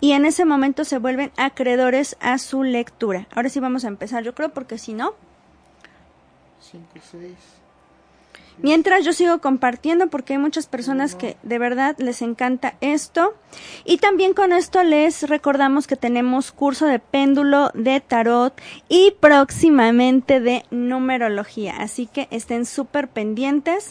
[0.00, 3.26] y en ese momento se vuelven acreedores a su lectura.
[3.34, 5.14] Ahora sí vamos a empezar, yo creo, porque si no,
[6.60, 7.55] 5, 6.
[8.58, 13.34] Mientras yo sigo compartiendo porque hay muchas personas que de verdad les encanta esto.
[13.84, 20.40] Y también con esto les recordamos que tenemos curso de péndulo, de tarot y próximamente
[20.40, 21.76] de numerología.
[21.78, 23.90] Así que estén súper pendientes.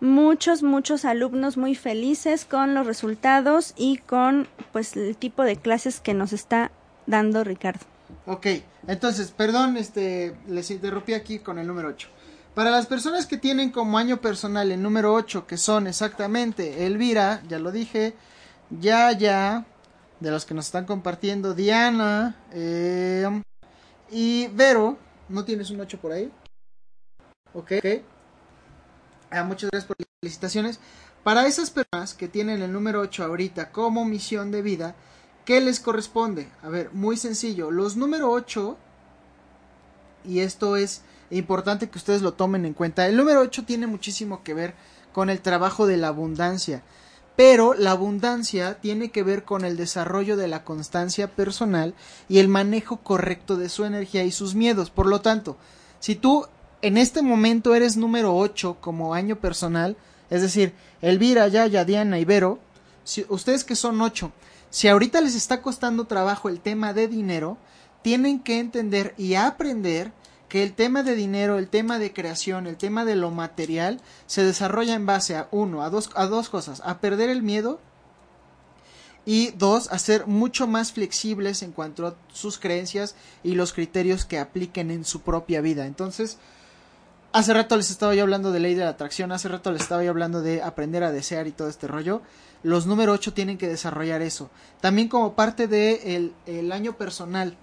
[0.00, 6.00] Muchos, muchos alumnos muy felices con los resultados y con pues el tipo de clases
[6.00, 6.70] que nos está
[7.06, 7.80] dando Ricardo.
[8.26, 8.46] Ok,
[8.88, 12.08] entonces, perdón, este, les interrumpí aquí con el número 8.
[12.56, 17.42] Para las personas que tienen como año personal el número 8, que son exactamente Elvira,
[17.46, 18.14] ya lo dije,
[18.70, 19.66] Yaya,
[20.20, 23.28] de los que nos están compartiendo, Diana, eh,
[24.10, 24.96] y Vero,
[25.28, 26.32] ¿no tienes un 8 por ahí?
[27.52, 28.02] Ok, ok.
[29.30, 30.80] Ah, muchas gracias por las felicitaciones.
[31.24, 34.94] Para esas personas que tienen el número 8 ahorita como misión de vida,
[35.44, 36.50] ¿qué les corresponde?
[36.62, 37.70] A ver, muy sencillo.
[37.70, 38.78] Los número 8,
[40.24, 44.42] y esto es importante que ustedes lo tomen en cuenta, el número 8 tiene muchísimo
[44.42, 44.74] que ver
[45.12, 46.82] con el trabajo de la abundancia.
[47.36, 51.94] Pero la abundancia tiene que ver con el desarrollo de la constancia personal
[52.28, 54.90] y el manejo correcto de su energía y sus miedos.
[54.90, 55.58] Por lo tanto,
[56.00, 56.46] si tú
[56.80, 59.96] en este momento eres número 8 como año personal,
[60.30, 62.58] es decir, Elvira, Yaya, Diana y Vero,
[63.04, 64.32] si, ustedes que son 8,
[64.70, 67.58] si ahorita les está costando trabajo el tema de dinero,
[68.02, 70.12] tienen que entender y aprender
[70.48, 74.44] que el tema de dinero, el tema de creación, el tema de lo material, se
[74.44, 77.80] desarrolla en base a uno, a dos, a dos cosas, a perder el miedo
[79.24, 84.24] y dos, a ser mucho más flexibles en cuanto a sus creencias y los criterios
[84.24, 85.86] que apliquen en su propia vida.
[85.86, 86.38] Entonces,
[87.32, 90.04] hace rato les estaba yo hablando de ley de la atracción, hace rato les estaba
[90.04, 92.22] yo hablando de aprender a desear y todo este rollo.
[92.62, 94.48] Los número 8 tienen que desarrollar eso.
[94.80, 97.56] También como parte del de el año personal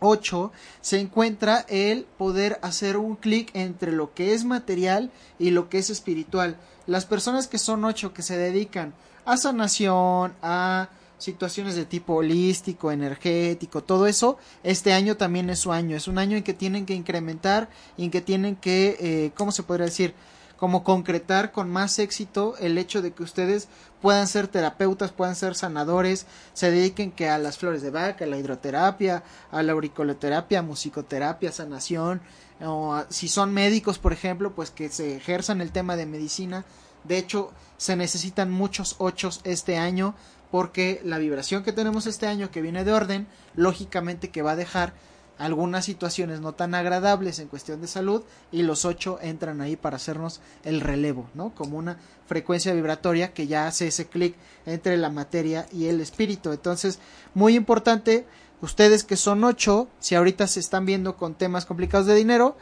[0.00, 5.68] 8 se encuentra el poder hacer un clic entre lo que es material y lo
[5.68, 6.56] que es espiritual.
[6.86, 12.90] Las personas que son 8 que se dedican a sanación, a situaciones de tipo holístico,
[12.90, 15.96] energético, todo eso, este año también es su año.
[15.96, 19.62] Es un año en que tienen que incrementar en que tienen que, eh, ¿cómo se
[19.62, 20.14] podría decir?
[20.60, 23.68] Como concretar con más éxito el hecho de que ustedes
[24.02, 28.28] puedan ser terapeutas, puedan ser sanadores, se dediquen que a las flores de vaca, a
[28.28, 32.20] la hidroterapia, a la auriculoterapia, musicoterapia, sanación,
[32.62, 36.66] o si son médicos, por ejemplo, pues que se ejerzan el tema de medicina.
[37.04, 40.14] De hecho, se necesitan muchos ochos este año
[40.50, 44.56] porque la vibración que tenemos este año que viene de orden, lógicamente que va a
[44.56, 44.92] dejar
[45.40, 48.22] algunas situaciones no tan agradables en cuestión de salud
[48.52, 51.54] y los ocho entran ahí para hacernos el relevo, ¿no?
[51.54, 56.52] Como una frecuencia vibratoria que ya hace ese clic entre la materia y el espíritu.
[56.52, 56.98] Entonces,
[57.32, 58.26] muy importante,
[58.60, 62.54] ustedes que son ocho, si ahorita se están viendo con temas complicados de dinero,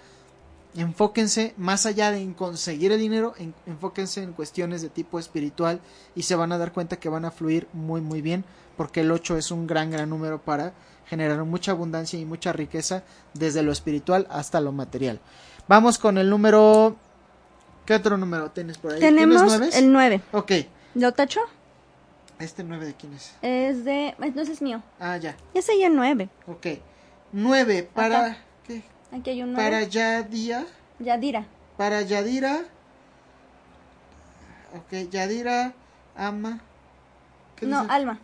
[0.77, 3.35] enfóquense más allá de conseguir el dinero,
[3.67, 5.81] enfóquense en cuestiones de tipo espiritual
[6.15, 8.45] y se van a dar cuenta que van a fluir muy muy bien
[8.77, 10.75] porque el 8 es un gran gran número para
[11.09, 13.03] generar mucha abundancia y mucha riqueza
[13.35, 15.21] desde lo espiritual hasta lo material.
[15.67, 16.97] Vamos con el número
[17.89, 19.01] ¿Qué otro número tienes por ahí?
[19.01, 20.21] Tenemos el 9.
[20.33, 20.53] Ok.
[20.95, 21.41] ¿Lo tacho?
[22.39, 23.35] ¿Este 9 de quién es?
[23.41, 24.15] Es de...
[24.21, 24.83] Entonces es mío.
[25.01, 25.39] Ah, ya.
[25.55, 26.29] Ese ya el 9.
[26.49, 26.67] Ok.
[27.33, 28.37] 9 para...
[28.67, 28.83] ¿Qué?
[29.11, 29.71] Aquí hay un 9.
[29.71, 30.67] Para Yadira.
[30.99, 31.47] Yadira.
[31.79, 32.61] Para Yadira.
[34.77, 35.73] Ok, Yadira
[36.15, 36.61] ama.
[37.57, 37.95] ¿Qué no, dice?
[37.95, 38.21] Alma.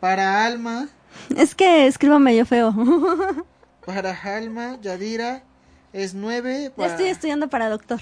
[0.00, 0.88] Para Alma.
[1.36, 2.74] Es que escribo medio feo.
[3.86, 5.42] para Alma, Yadira
[5.92, 6.72] es 9.
[6.76, 6.90] Para...
[6.90, 8.00] Estoy estudiando para doctor.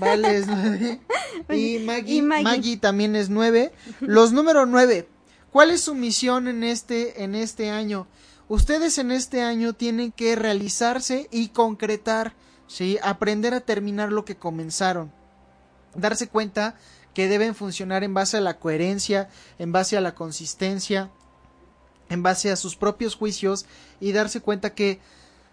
[0.00, 1.00] Vale, es 9.
[1.50, 2.44] Y Maggie, y Maggie.
[2.44, 3.70] Maggie también es 9.
[4.00, 5.06] Los números 9.
[5.52, 8.06] ¿Cuál es su misión en este, en este año?
[8.48, 12.34] Ustedes en este año tienen que realizarse y concretar,
[12.68, 12.98] ¿sí?
[13.02, 15.12] Aprender a terminar lo que comenzaron.
[15.94, 16.76] Darse cuenta
[17.12, 21.10] que deben funcionar en base a la coherencia, en base a la consistencia,
[22.08, 23.66] en base a sus propios juicios
[24.00, 25.00] y darse cuenta que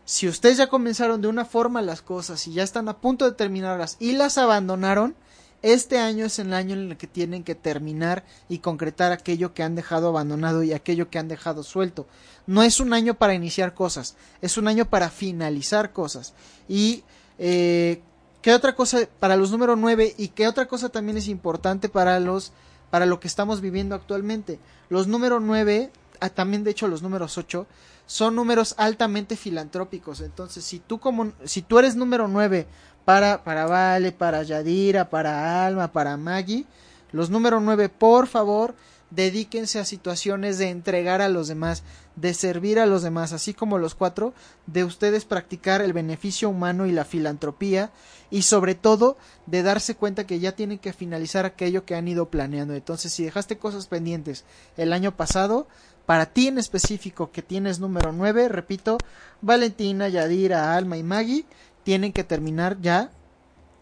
[0.06, 3.36] si ustedes ya comenzaron de una forma las cosas y ya están a punto de
[3.36, 5.16] terminarlas y las abandonaron,
[5.62, 9.64] este año es el año en el que tienen que terminar y concretar aquello que
[9.64, 12.06] han dejado abandonado y aquello que han dejado suelto.
[12.46, 16.34] No es un año para iniciar cosas, es un año para finalizar cosas.
[16.68, 17.06] Y
[17.40, 18.02] eh,
[18.42, 22.20] qué otra cosa para los números 9 y qué otra cosa también es importante para
[22.20, 22.52] los
[22.92, 24.60] para lo que estamos viviendo actualmente.
[24.90, 27.66] Los números 9, ah, también de hecho los números 8
[28.06, 30.22] son números altamente filantrópicos.
[30.22, 32.68] Entonces, si tú como si tú eres número 9
[33.06, 36.66] para, para Vale, para Yadira, para Alma, para Maggie.
[37.12, 38.76] Los número 9, por favor,
[39.12, 41.84] dedíquense a situaciones de entregar a los demás,
[42.16, 44.34] de servir a los demás, así como los cuatro,
[44.66, 47.92] de ustedes practicar el beneficio humano y la filantropía
[48.32, 52.30] y sobre todo de darse cuenta que ya tienen que finalizar aquello que han ido
[52.30, 52.74] planeando.
[52.74, 54.46] Entonces, si dejaste cosas pendientes
[54.78, 55.68] el año pasado,
[56.06, 58.98] para ti en específico que tienes número 9, repito,
[59.42, 61.46] Valentina, Yadira, Alma y Maggie,
[61.84, 63.10] tienen que terminar ya,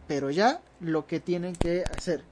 [0.07, 2.23] pero ya lo que tienen que hacer.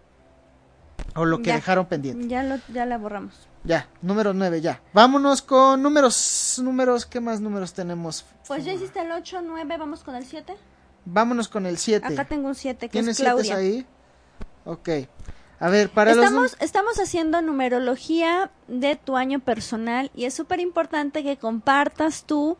[1.15, 2.28] O lo que dejaron pendiente.
[2.28, 3.47] Ya, lo, ya la borramos.
[3.63, 4.82] Ya, número 9, ya.
[4.93, 8.25] Vámonos con números, números, ¿qué más números tenemos?
[8.47, 10.56] Pues ya hiciste el 8, 9, vamos con el 7.
[11.06, 12.06] Vámonos con el 7.
[12.06, 13.56] Acá tengo un 7, que es Claudia.
[13.56, 13.86] ahí?
[14.65, 14.89] Ok.
[15.60, 16.58] A ver, para estamos, los...
[16.62, 22.58] Estamos haciendo numerología de tu año personal y es súper importante que compartas tú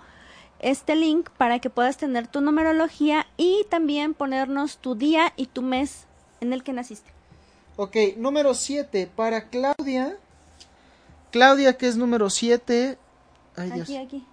[0.60, 5.62] este link para que puedas tener tu numerología y también ponernos tu día y tu
[5.62, 6.06] mes
[6.42, 7.12] en el que naciste.
[7.78, 10.18] Ok, número 7 para Claudia.
[11.32, 12.98] Claudia, que es número 7.
[13.56, 14.26] Aquí, aquí.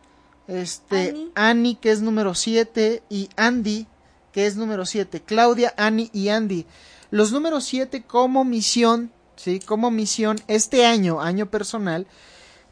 [0.49, 1.77] Este, Annie.
[1.77, 3.05] que es número 7.
[3.09, 3.87] Y Andy,
[4.33, 5.21] que es número 7.
[5.21, 6.67] Claudia, Annie y Andy.
[7.11, 9.61] Los números 7 como misión, ¿sí?
[9.61, 12.07] Como misión este año, año personal,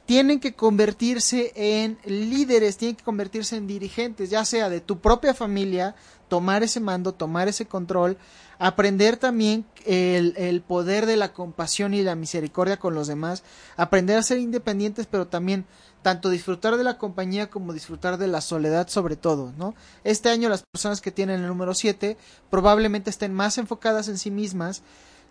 [0.06, 5.34] tienen que convertirse en líderes, tienen que convertirse en dirigentes, ya sea de tu propia
[5.34, 5.94] familia,
[6.28, 8.18] tomar ese mando, tomar ese control,
[8.58, 13.44] aprender también el, el, poder de la compasión y la misericordia con los demás,
[13.76, 15.64] aprender a ser independientes, pero también
[16.02, 19.74] tanto disfrutar de la compañía como disfrutar de la soledad sobre todo, ¿no?
[20.04, 22.18] Este año las personas que tienen el número 7
[22.50, 24.82] probablemente estén más enfocadas en sí mismas,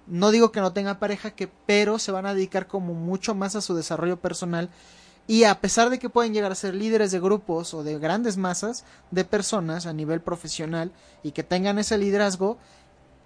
[0.07, 3.55] no digo que no tenga pareja, que pero se van a dedicar como mucho más
[3.55, 4.69] a su desarrollo personal
[5.25, 8.37] y a pesar de que pueden llegar a ser líderes de grupos o de grandes
[8.37, 10.91] masas de personas a nivel profesional
[11.23, 12.57] y que tengan ese liderazgo,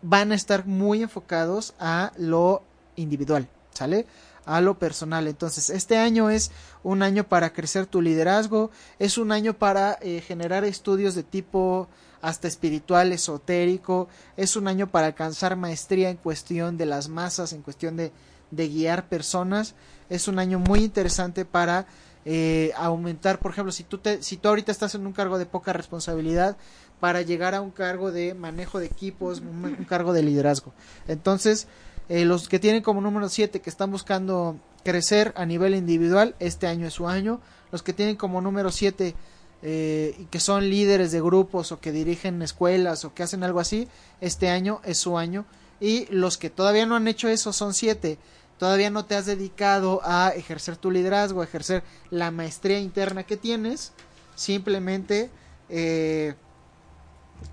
[0.04, 2.62] van a estar muy enfocados a lo
[2.96, 4.06] individual, ¿sale?
[4.46, 5.28] A lo personal.
[5.28, 6.52] Entonces, este año es
[6.84, 11.88] un año para crecer tu liderazgo, es un año para eh, generar estudios de tipo
[12.21, 14.08] hasta espiritual, esotérico.
[14.36, 18.12] Es un año para alcanzar maestría en cuestión de las masas, en cuestión de,
[18.51, 19.75] guiar personas.
[20.10, 21.86] Es un año muy interesante para
[22.25, 25.45] eh, aumentar, por ejemplo, si tú, te, si tú ahorita estás en un cargo de
[25.45, 26.58] poca responsabilidad,
[26.99, 30.73] para llegar a un cargo de manejo de equipos, un, un cargo de liderazgo.
[31.08, 31.67] Entonces,
[32.10, 36.67] eh, los que tienen como número 7 que están buscando crecer a nivel individual, este
[36.67, 37.41] año es su año.
[37.71, 39.13] Los que tienen como número 7
[39.62, 43.60] eh, y que son líderes de grupos o que dirigen escuelas o que hacen algo
[43.60, 43.88] así,
[44.22, 45.46] este año es su año.
[45.80, 48.17] Y los que todavía no han hecho eso son 7
[48.58, 53.38] todavía no te has dedicado a ejercer tu liderazgo, a ejercer la maestría interna que
[53.38, 53.93] tienes,
[54.36, 55.30] simplemente
[55.70, 56.36] eh,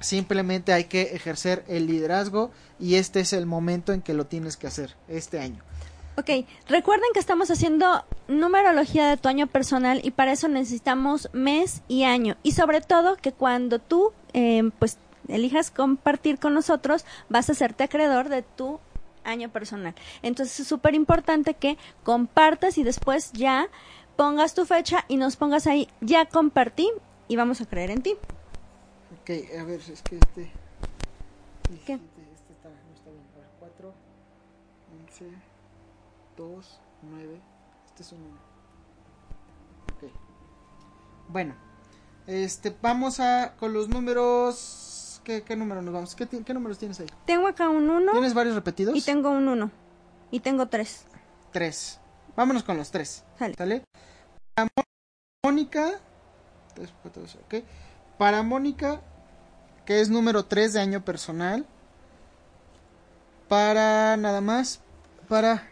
[0.00, 4.56] simplemente hay que ejercer el liderazgo y este es el momento en que lo tienes
[4.56, 5.62] que hacer este año.
[6.16, 11.82] Ok, recuerden que estamos haciendo numerología de tu año personal y para eso necesitamos mes
[11.88, 12.36] y año.
[12.44, 17.84] Y sobre todo que cuando tú eh, pues elijas compartir con nosotros, vas a hacerte
[17.84, 18.78] acreedor de tu
[19.24, 19.94] año personal.
[20.22, 23.68] Entonces es súper importante que compartas y después ya
[24.16, 26.88] pongas tu fecha y nos pongas ahí, ya compartí
[27.26, 28.16] y vamos a creer en ti.
[29.20, 30.52] Ok, a ver, es que este...
[31.86, 31.94] ¿Qué?
[31.94, 33.24] Este está, no está bien.
[33.34, 33.94] A ver, 4,
[35.08, 35.24] 11,
[36.36, 37.40] 2, 9.
[37.86, 38.30] Este es un 1.
[39.94, 40.12] Ok.
[41.28, 41.54] Bueno,
[42.26, 45.20] este, vamos a con los números.
[45.24, 46.14] ¿Qué, qué número nos vamos?
[46.14, 47.06] ¿Qué, qué números tienes ahí?
[47.24, 48.94] Tengo acá un 1 ¿Tienes varios repetidos?
[48.94, 49.70] y tengo un 1
[50.30, 51.06] y tengo 3.
[51.52, 52.00] 3.
[52.36, 53.24] Vámonos con los 3.
[53.38, 53.54] Sale.
[53.54, 53.84] ¿Sale?
[54.54, 54.68] Para
[55.44, 55.92] Mónica.
[56.74, 57.64] tres, cuatro, dos, ok.
[58.18, 59.00] Para Mónica,
[59.86, 61.64] que es número 3 de año personal.
[63.48, 64.80] Para nada más.
[65.28, 65.68] Para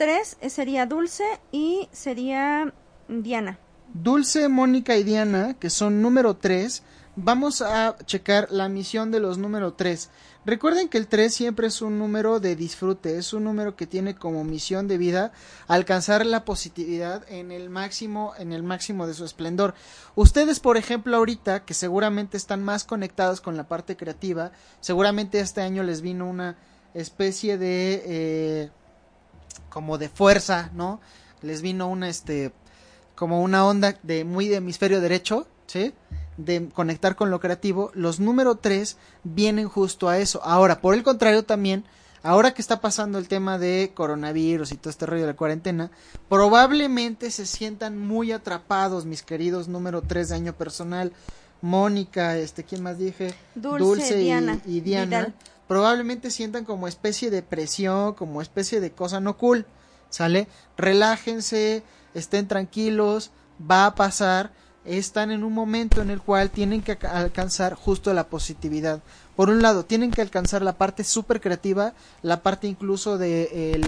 [0.00, 2.72] 3 sería Dulce y sería
[3.06, 3.58] Diana.
[3.92, 6.82] Dulce, Mónica y Diana, que son número 3,
[7.16, 10.08] vamos a checar la misión de los número 3.
[10.46, 14.14] Recuerden que el 3 siempre es un número de disfrute, es un número que tiene
[14.14, 15.32] como misión de vida
[15.68, 19.74] alcanzar la positividad en el máximo, en el máximo de su esplendor.
[20.14, 25.60] Ustedes, por ejemplo, ahorita, que seguramente están más conectados con la parte creativa, seguramente este
[25.60, 26.56] año les vino una
[26.94, 28.70] especie de eh,
[29.70, 31.00] como de fuerza, ¿no?
[31.42, 32.52] Les vino una este
[33.14, 35.92] como una onda de muy de hemisferio derecho, ¿sí?
[36.36, 37.90] De conectar con lo creativo.
[37.94, 40.40] Los número 3 vienen justo a eso.
[40.44, 41.84] Ahora, por el contrario también,
[42.22, 45.90] ahora que está pasando el tema de coronavirus y todo este rollo de la cuarentena,
[46.28, 51.12] probablemente se sientan muy atrapados, mis queridos número 3 de año personal.
[51.62, 53.34] Mónica, este, ¿quién más dije?
[53.54, 55.18] Dulce, y- Diana, y, Diana.
[55.18, 55.34] Vidal.
[55.70, 59.66] Probablemente sientan como especie de presión, como especie de cosa no cool.
[60.08, 60.48] ¿Sale?
[60.76, 63.30] Relájense, estén tranquilos,
[63.70, 64.50] va a pasar.
[64.84, 69.00] Están en un momento en el cual tienen que alca- alcanzar justo la positividad.
[69.36, 73.86] Por un lado, tienen que alcanzar la parte súper creativa, la parte incluso de el,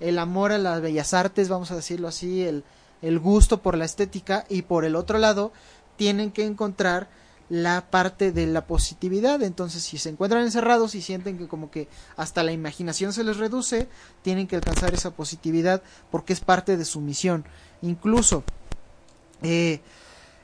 [0.00, 2.62] el amor a las bellas artes, vamos a decirlo así, el,
[3.00, 5.50] el gusto por la estética, y por el otro lado,
[5.96, 7.08] tienen que encontrar
[7.52, 9.42] la parte de la positividad.
[9.42, 11.86] Entonces, si se encuentran encerrados y sienten que como que
[12.16, 13.88] hasta la imaginación se les reduce,
[14.22, 17.44] tienen que alcanzar esa positividad porque es parte de su misión.
[17.82, 18.42] Incluso,
[19.42, 19.82] eh,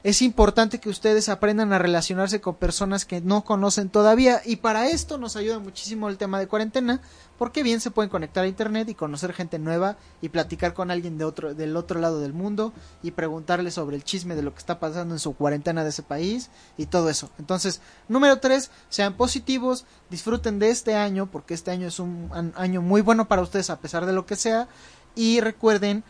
[0.04, 4.88] es importante que ustedes aprendan a relacionarse con personas que no conocen todavía y para
[4.88, 7.00] esto nos ayuda muchísimo el tema de cuarentena
[7.36, 11.18] porque bien se pueden conectar a internet y conocer gente nueva y platicar con alguien
[11.18, 14.58] de otro del otro lado del mundo y preguntarle sobre el chisme de lo que
[14.58, 17.30] está pasando en su cuarentena de ese país y todo eso.
[17.38, 22.82] Entonces, número tres, sean positivos, disfruten de este año porque este año es un año
[22.82, 24.68] muy bueno para ustedes a pesar de lo que sea
[25.14, 26.04] y recuerden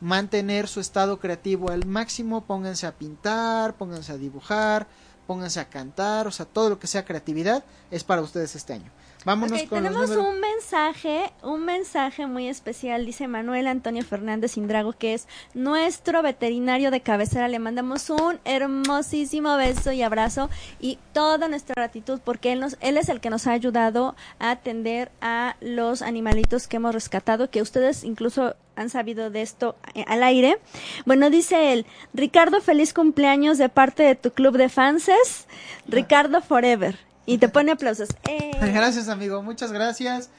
[0.00, 4.86] mantener su estado creativo al máximo, pónganse a pintar, pónganse a dibujar,
[5.26, 8.90] pónganse a cantar, o sea, todo lo que sea creatividad es para ustedes este año.
[9.24, 15.12] Vámonos con tenemos un mensaje, un mensaje muy especial, dice Manuel Antonio Fernández Indrago, que
[15.12, 17.48] es nuestro veterinario de cabecera.
[17.48, 20.48] Le mandamos un hermosísimo beso y abrazo
[20.80, 24.52] y toda nuestra gratitud porque él, nos, él es el que nos ha ayudado a
[24.52, 30.04] atender a los animalitos que hemos rescatado, que ustedes incluso han sabido de esto eh,
[30.08, 30.58] al aire.
[31.04, 31.84] Bueno, dice él,
[32.14, 35.46] Ricardo, feliz cumpleaños de parte de tu club de fanses,
[35.86, 37.09] Ricardo Forever.
[37.30, 38.08] Y te pone aplausos.
[38.28, 38.50] ¡Eh!
[38.60, 40.30] Gracias, amigo, muchas gracias.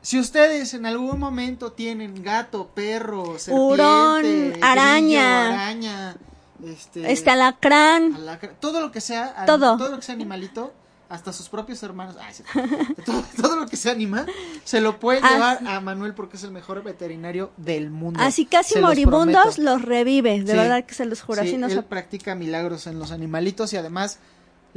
[0.00, 6.16] Si ustedes en algún momento tienen gato, perro, serpiente, Hurón, grillo, araña.
[6.64, 8.16] este, Este alacrán.
[8.60, 9.76] todo lo que sea, Todo.
[9.76, 10.72] todo lo que sea animalito,
[11.08, 12.34] hasta sus propios hermanos, ay,
[13.04, 14.26] todo, todo lo que sea animal,
[14.62, 18.20] se lo puede Ah, llevar a Manuel porque es el mejor veterinario del mundo.
[18.22, 20.42] Así casi Se moribundos los revive.
[20.44, 20.56] De Sí.
[20.58, 21.42] verdad que se los juro.
[21.42, 24.18] Sí, así él practica milagros en los animalitos y además,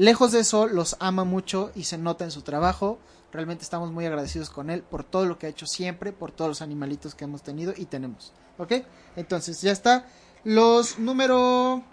[0.02, 2.98] lejos de eso, los ama mucho y se nota en su trabajo.
[3.32, 6.50] Realmente estamos muy agradecidos con él por todo lo que ha hecho siempre, por todos
[6.50, 8.34] los animalitos que hemos tenido y tenemos.
[8.58, 8.74] ¿Ok?
[9.16, 10.06] Entonces, ya está.
[10.44, 11.84] Los número...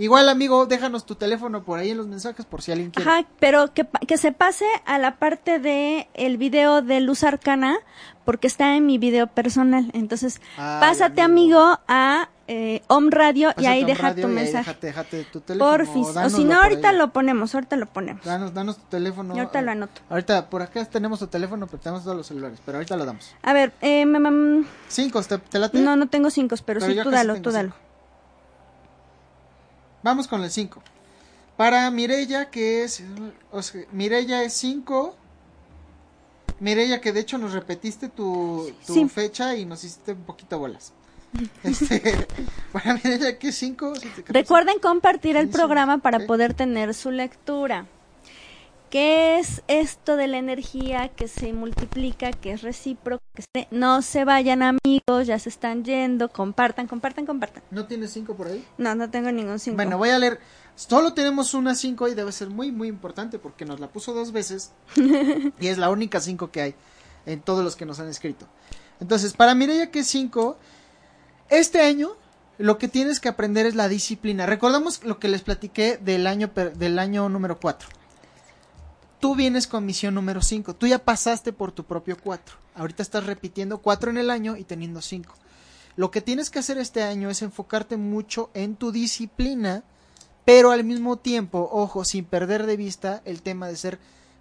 [0.00, 3.10] Igual, amigo, déjanos tu teléfono por ahí en los mensajes por si alguien quiere.
[3.10, 7.76] Ajá, pero que, que se pase a la parte de el video de Luz Arcana,
[8.24, 9.90] porque está en mi video personal.
[9.94, 11.58] Entonces, Ay, pásate, amigo.
[11.58, 14.70] amigo, a eh, Om Radio y ahí deja radio tu mensaje.
[14.70, 15.70] Déjate, déjate tu teléfono.
[15.70, 16.06] Porfis.
[16.06, 16.96] O si dánoslo no, ahorita ahí.
[16.96, 18.24] lo ponemos, ahorita lo ponemos.
[18.24, 19.36] Danos, danos tu teléfono.
[19.36, 20.00] Y ahorita lo anoto.
[20.08, 23.34] Ahorita, por acá tenemos tu teléfono, pero tenemos todos los celulares, pero ahorita lo damos.
[23.42, 25.78] A ver, eh, me- Cinco, ¿te, te late?
[25.78, 27.68] no, no tengo cinco, pero, Pero sí, tú dalo, tú dalo.
[27.70, 27.84] cinco.
[30.02, 30.80] Vamos con el 5.
[31.56, 33.02] Para Mirella, que es.
[33.50, 35.16] O sea, Mirella es 5.
[36.60, 39.08] Mirella, que de hecho nos repetiste tu, tu Sí.
[39.08, 40.92] fecha y nos hiciste un poquito bolas.
[41.62, 42.26] Este,
[42.72, 43.92] para Mirella, que 5.
[44.28, 47.86] Recuerden compartir el programa para poder tener su lectura.
[48.90, 52.62] ¿Qué es esto de la energía que se multiplica, que es?
[52.62, 57.62] Que se- no se vayan amigos, ya se están yendo, compartan, compartan, compartan.
[57.70, 58.64] ¿No tienes 5 por ahí?
[58.78, 59.76] No, no tengo ningún cinco.
[59.76, 60.40] Bueno, voy a leer.
[60.74, 64.32] Solo tenemos una 5 y debe ser muy, muy importante porque nos la puso dos
[64.32, 64.72] veces.
[65.60, 66.74] y es la única 5 que hay
[67.26, 68.46] en todos los que nos han escrito.
[69.00, 70.56] Entonces, para Mireya, que es 5,
[71.50, 72.10] este año
[72.58, 74.46] lo que tienes que aprender es la disciplina.
[74.46, 77.88] Recordamos lo que les platiqué del año, del año número 4.
[79.20, 80.74] Tú vienes con misión número 5.
[80.74, 82.56] Tú ya pasaste por tu propio 4.
[82.74, 85.34] Ahorita estás repitiendo 4 en el año y teniendo 5.
[85.96, 89.82] Lo que tienes que hacer este año es enfocarte mucho en tu disciplina,
[90.44, 93.98] pero al mismo tiempo, ojo, sin perder de vista el tema de ser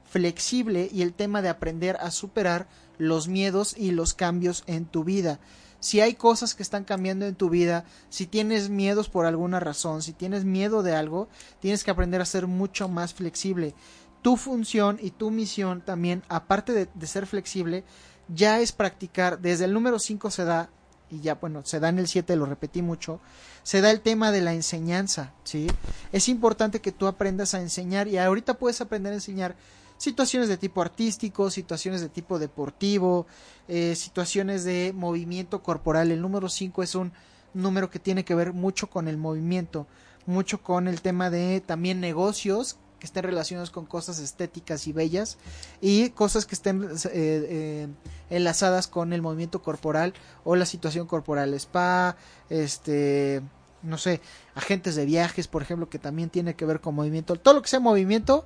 [0.08, 5.04] flexible y el tema de aprender a superar los miedos y los cambios en tu
[5.04, 5.40] vida.
[5.80, 10.02] Si hay cosas que están cambiando en tu vida, si tienes miedos por alguna razón,
[10.02, 11.28] si tienes miedo de algo,
[11.60, 13.76] tienes que aprender a ser mucho más flexible.
[14.22, 17.84] Tu función y tu misión también, aparte de, ser flexible,
[18.28, 20.70] ya es practicar, desde el número 5 se da,
[21.10, 23.22] y ya bueno, se da en el 7, lo repetí mucho,
[23.64, 25.68] se da el tema de la enseñanza, ¿sí?
[26.12, 29.56] Es importante que tú aprendas a enseñar y ahorita puedes aprender a enseñar
[29.98, 33.28] situaciones de tipo artístico, situaciones de tipo deportivo,
[33.68, 36.12] eh, situaciones de movimiento corporal.
[36.12, 37.12] El número 5 es un
[37.54, 39.88] número que tiene que ver mucho con el movimiento,
[40.26, 45.38] mucho con el tema de también negocios que estén relacionados con cosas estéticas y bellas
[45.82, 47.88] y cosas que estén eh, eh,
[48.30, 52.18] enlazadas con el movimiento corporal o la situación corporal, spa,
[52.50, 53.42] este,
[53.84, 54.22] no sé,
[54.56, 57.70] agentes de viajes, por ejemplo, que también tiene que ver con movimiento, todo lo que
[57.70, 58.46] sea movimiento,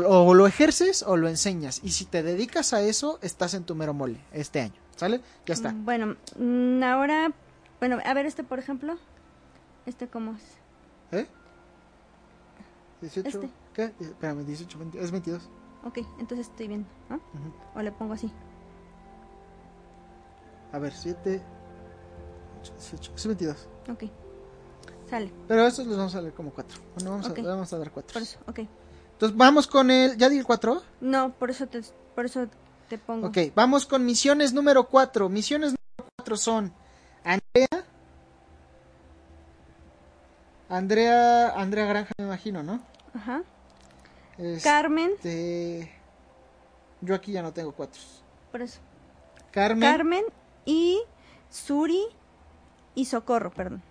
[0.00, 3.64] o, o lo ejerces o lo enseñas, y si te dedicas a eso, estás en
[3.64, 5.20] tu mero mole este año, ¿sale?
[5.46, 5.72] Ya está.
[5.72, 7.32] Mm, Bueno, mm, ahora,
[7.80, 8.96] bueno, a ver este, por ejemplo.
[9.86, 10.42] Este, ¿cómo es?
[11.20, 11.26] ¿Eh?
[13.00, 13.50] 18, Este.
[13.74, 13.92] ¿qué?
[14.00, 15.42] Espérame, 18, 20, es 22.
[15.84, 17.16] Ok, entonces estoy viendo, ¿no?
[17.16, 17.52] Ujú.
[17.74, 18.30] O le pongo así.
[20.72, 21.42] A ver, 7,
[22.78, 23.68] 18, es 22.
[23.90, 24.04] Ok.
[25.10, 26.78] Sale, Pero estos los vamos a leer como 4.
[26.94, 27.38] Bueno, vamos, Ok.
[27.40, 28.12] a, vamos a dar 4.
[28.14, 28.60] por eso, ok.
[29.22, 30.82] Entonces vamos con el, ¿ya di el 4?
[31.00, 31.80] No, por eso te,
[32.16, 32.48] por eso
[32.88, 33.28] te pongo.
[33.28, 35.28] Ok, vamos con misiones número 4.
[35.28, 36.72] Misiones número 4 son
[37.22, 37.84] Andrea.
[40.68, 42.82] Andrea, Andrea Granja me imagino, ¿no?
[43.14, 43.44] Ajá.
[44.38, 45.12] Este, Carmen,
[47.00, 48.02] Yo aquí ya no tengo 4.
[48.50, 48.80] por eso.
[49.52, 49.88] Carmen.
[49.88, 50.24] Carmen
[50.64, 51.00] y
[51.48, 52.02] Suri
[52.96, 53.84] y Socorro, perdón.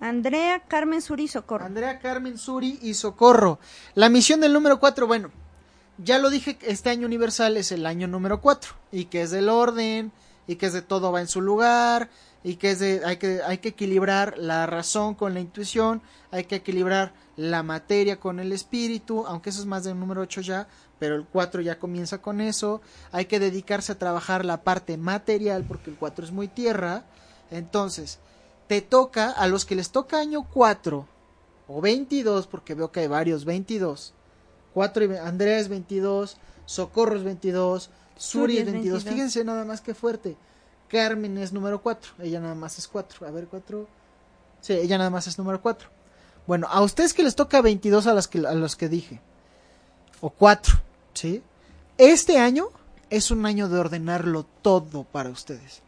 [0.00, 1.64] Andrea, Carmen, Suri y Socorro.
[1.64, 3.58] Andrea, Carmen, Suri y Socorro.
[3.94, 5.30] La misión del número 4, bueno,
[5.98, 9.48] ya lo dije, este año universal es el año número 4 y que es del
[9.48, 10.12] orden
[10.46, 12.08] y que es de todo va en su lugar
[12.44, 16.44] y que es de hay que hay que equilibrar la razón con la intuición, hay
[16.44, 20.68] que equilibrar la materia con el espíritu, aunque eso es más del número 8 ya,
[21.00, 22.80] pero el 4 ya comienza con eso,
[23.10, 27.04] hay que dedicarse a trabajar la parte material porque el 4 es muy tierra.
[27.50, 28.18] Entonces,
[28.68, 31.06] te toca a los que les toca año 4
[31.68, 34.14] o 22, porque veo que hay varios 22.
[34.74, 39.04] 4 y es 22, Socorro es 22, Suri es 22.
[39.04, 40.36] Fíjense nada más que fuerte.
[40.88, 43.26] Carmen es número 4, ella nada más es 4.
[43.26, 43.86] A ver, 4.
[44.60, 45.88] Sí, ella nada más es número 4.
[46.46, 49.20] Bueno, a ustedes que les toca 22 a, las que, a los que dije,
[50.20, 50.80] o 4,
[51.14, 51.42] ¿sí?
[51.98, 52.68] Este año
[53.10, 55.82] es un año de ordenarlo todo para ustedes.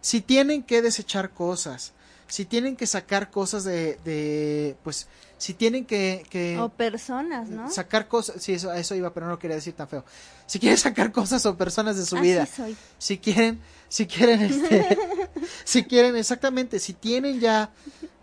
[0.00, 1.92] Si tienen que desechar cosas,
[2.30, 7.70] si tienen que sacar cosas de, de pues, si tienen que, que O personas, ¿no?
[7.70, 10.04] sacar cosas, sí, eso, a eso iba, pero no lo quería decir tan feo.
[10.46, 12.76] Si quieren sacar cosas o personas de su Así vida, soy.
[12.98, 14.98] si quieren, si quieren, este,
[15.64, 17.70] si quieren, exactamente, si tienen ya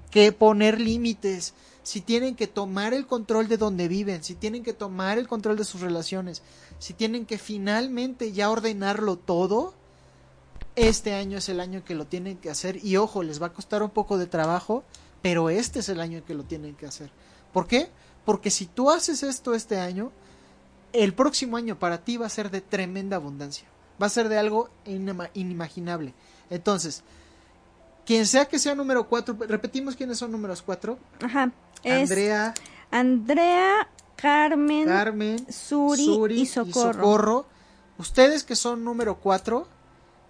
[0.09, 1.53] que poner límites,
[1.83, 5.57] si tienen que tomar el control de donde viven, si tienen que tomar el control
[5.57, 6.41] de sus relaciones,
[6.79, 9.73] si tienen que finalmente ya ordenarlo todo,
[10.77, 13.53] este año es el año que lo tienen que hacer y ojo, les va a
[13.53, 14.83] costar un poco de trabajo,
[15.23, 17.09] pero este es el año que lo tienen que hacer.
[17.51, 17.89] ¿Por qué?
[18.23, 20.11] Porque si tú haces esto este año,
[20.93, 23.67] el próximo año para ti va a ser de tremenda abundancia.
[23.99, 24.69] Va a ser de algo
[25.33, 26.13] inimaginable.
[26.51, 27.01] Entonces,
[28.05, 30.95] quien sea que sea número 4, repetimos quiénes son números 4.
[31.21, 31.51] Ajá.
[31.83, 32.53] Andrea.
[32.91, 36.69] Andrea, Carmen, Carmen Suri, y, Socorro.
[36.69, 37.45] y Socorro.
[37.97, 39.67] Ustedes que son número 4,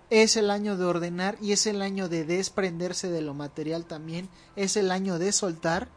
[0.10, 4.30] es el año de ordenar y es el año de desprenderse de lo material también,
[4.56, 5.90] es el año de soltar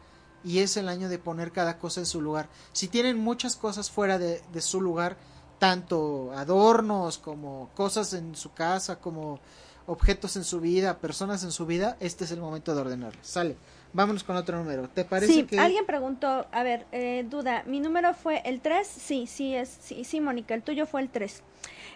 [0.43, 2.49] y es el año de poner cada cosa en su lugar.
[2.73, 5.17] Si tienen muchas cosas fuera de, su lugar,
[5.59, 9.39] tanto adornos como cosas en su casa, como
[9.85, 13.27] objetos en su vida, personas en su vida, este es el momento de ordenarlas.
[13.27, 13.55] Sale.
[13.93, 14.87] Vámonos con otro número.
[14.87, 18.87] ¿Te parece sí, que alguien preguntó, a ver, eh, duda, ¿mi número fue el 3?
[18.87, 21.43] Sí, sí es sí, sí, Mónica, el tuyo fue el 3.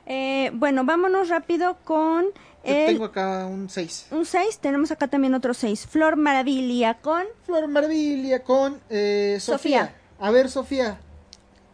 [0.06, 2.26] Eh, bueno, vámonos rápido con
[2.64, 2.88] el...
[2.88, 4.08] tengo acá un 6.
[4.12, 5.88] Un 6, tenemos acá también otro 6.
[5.88, 7.24] Flor Maravilla con...
[7.46, 9.96] Flor Maravilla con eh, Sofía.
[10.20, 11.00] A ver, Sofía,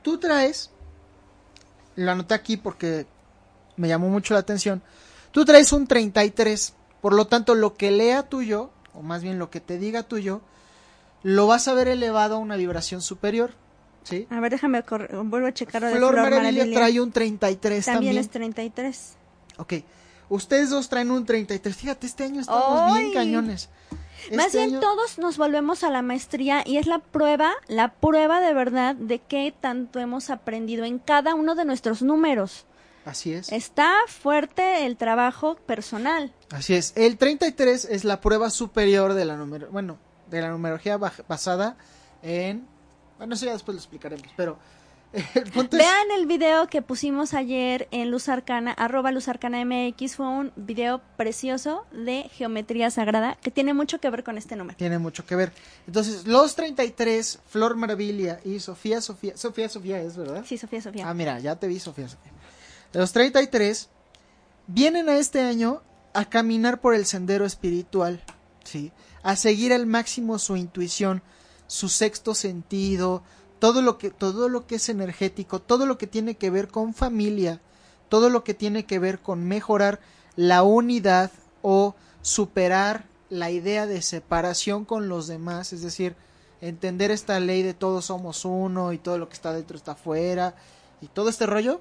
[0.02, 0.72] tú traes,
[1.96, 3.06] lo anoté aquí porque
[3.78, 4.82] me llamó mucho la atención,
[5.32, 9.50] tú traes un 33, por lo tanto lo que lea tuyo, o más bien lo
[9.50, 10.42] que te diga tuyo,
[11.24, 13.52] lo vas a ver elevado a una vibración superior.
[14.04, 14.28] ¿Sí?
[14.30, 14.84] A ver, déjame,
[15.24, 15.82] vuelvo a checar.
[15.82, 17.98] Flor, Flor Maravilla, trae un 33 también.
[17.98, 19.14] También es 33.
[19.58, 19.74] Ok.
[20.30, 21.76] Ustedes dos traen un 33.
[21.76, 23.70] Fíjate, este año estamos bien cañones.
[24.36, 28.40] Más este bien todos nos volvemos a la maestría y es la prueba, la prueba
[28.40, 32.66] de verdad de qué tanto hemos aprendido en cada uno de nuestros números.
[33.04, 33.52] Así es.
[33.52, 36.32] Está fuerte el trabajo personal.
[36.52, 36.94] Así es.
[36.96, 39.98] El 33 es la prueba superior de la número, bueno,
[40.30, 41.78] de la numerología basada
[42.22, 42.68] en
[43.22, 44.58] bueno, eso ya después lo explicaremos, pero
[45.72, 50.54] Vean el video que pusimos ayer en Luz Arcana, arroba Luz Arcana MX, fue un
[50.56, 54.78] video precioso de geometría sagrada que tiene mucho que ver con este número.
[54.78, 55.52] Tiene mucho que ver.
[55.86, 60.46] Entonces, los 33, Flor Maravilla y Sofía Sofía, Sofía Sofía es, ¿verdad?
[60.46, 61.10] Sí, Sofía Sofía.
[61.10, 62.32] Ah, mira, ya te vi Sofía Sofía.
[62.94, 63.90] Los 33
[64.68, 65.82] vienen a este año
[66.14, 68.24] a caminar por el sendero espiritual,
[68.64, 68.94] ¿sí?
[69.24, 71.22] A seguir al máximo su intuición,
[71.72, 73.24] su sexto sentido,
[73.60, 76.94] todo lo que todo lo que es energético, todo lo que tiene que ver con
[76.94, 77.62] familia,
[78.10, 80.02] todo lo que tiene que ver con mejorar
[80.36, 86.18] la unidad o superar la idea de separación con los demás, es decir,
[86.60, 90.56] entender esta ley de todos somos uno y todo lo que está dentro está afuera
[91.00, 91.80] y todo este rollo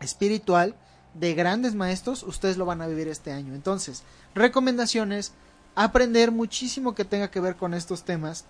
[0.00, 0.74] espiritual
[1.12, 3.54] de grandes maestros, ustedes lo van a vivir este año.
[3.54, 5.34] Entonces, recomendaciones,
[5.74, 8.46] aprender muchísimo que tenga que ver con estos temas,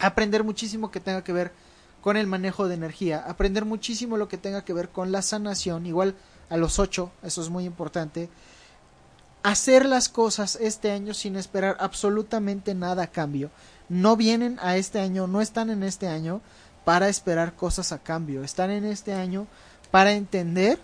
[0.00, 1.52] aprender muchísimo que tenga que ver
[2.00, 5.86] con el manejo de energía, aprender muchísimo lo que tenga que ver con la sanación,
[5.86, 6.14] igual
[6.48, 8.30] a los ocho, eso es muy importante,
[9.42, 13.50] hacer las cosas este año sin esperar absolutamente nada a cambio.
[13.88, 16.40] No vienen a este año, no están en este año
[16.84, 19.46] para esperar cosas a cambio, están en este año
[19.90, 20.78] para entender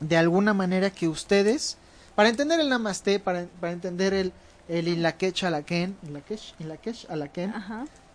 [0.00, 1.76] de alguna manera que ustedes,
[2.14, 4.32] para entender el namaste, para, para entender el,
[4.68, 7.52] el Inlakesh Alaken, Inlakesh, Inlakesh Alaken,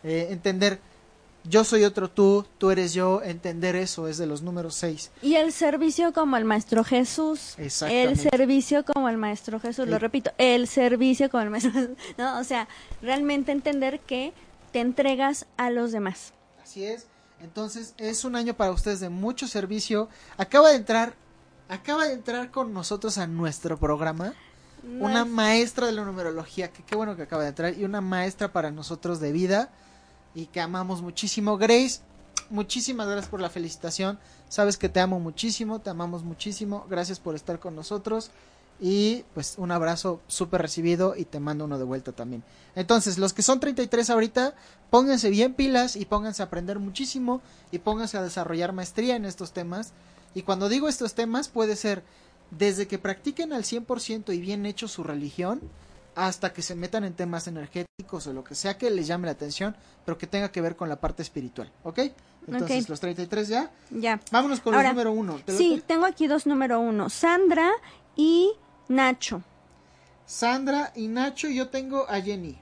[0.03, 0.79] eh, entender
[1.43, 5.11] yo soy otro tú, tú eres yo, entender eso es de los números seis.
[5.21, 7.55] Y el servicio como el Maestro Jesús.
[7.57, 11.97] El servicio como el Maestro Jesús, lo repito, el servicio como el Maestro Jesús.
[12.17, 12.67] No, o sea,
[13.01, 14.33] realmente entender que
[14.71, 16.33] te entregas a los demás.
[16.61, 17.07] Así es.
[17.41, 20.09] Entonces, es un año para ustedes de mucho servicio.
[20.37, 21.15] Acaba de entrar,
[21.69, 24.33] acaba de entrar con nosotros a nuestro programa
[24.99, 28.51] una maestra de la numerología, que qué bueno que acaba de entrar, y una maestra
[28.51, 29.69] para nosotros de vida
[30.35, 31.57] y que amamos muchísimo.
[31.57, 32.01] Grace,
[32.49, 34.19] muchísimas gracias por la felicitación.
[34.47, 36.85] Sabes que te amo muchísimo, te amamos muchísimo.
[36.89, 38.31] Gracias por estar con nosotros.
[38.81, 42.43] Y pues un abrazo súper recibido y te mando uno de vuelta también.
[42.75, 44.53] Entonces, los que son 33 ahorita,
[44.89, 49.51] pónganse bien pilas y pónganse a aprender muchísimo y pónganse a desarrollar maestría en estos
[49.51, 49.91] temas.
[50.33, 52.03] Y cuando digo estos temas, puede ser
[52.51, 55.61] desde que practiquen al 100% y bien hecho su religión,
[56.15, 59.31] hasta que se metan en temas energéticos o lo que sea que les llame la
[59.31, 59.75] atención,
[60.05, 61.99] pero que tenga que ver con la parte espiritual, ¿ok?
[62.47, 63.71] Entonces, los 33 ya.
[63.91, 64.19] Ya.
[64.31, 65.39] Vámonos con el número uno.
[65.47, 67.71] Sí, tengo aquí dos número uno, Sandra
[68.15, 68.51] y
[68.87, 69.43] Nacho.
[70.25, 72.59] Sandra y Nacho, yo tengo a Jenny.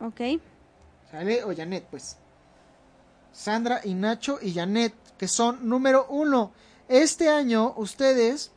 [0.00, 0.20] Ok.
[1.10, 1.44] ¿Sale?
[1.44, 2.16] O Janet, pues.
[3.32, 6.52] Sandra y Nacho y Janet, que son número uno.
[6.88, 8.52] Este año ustedes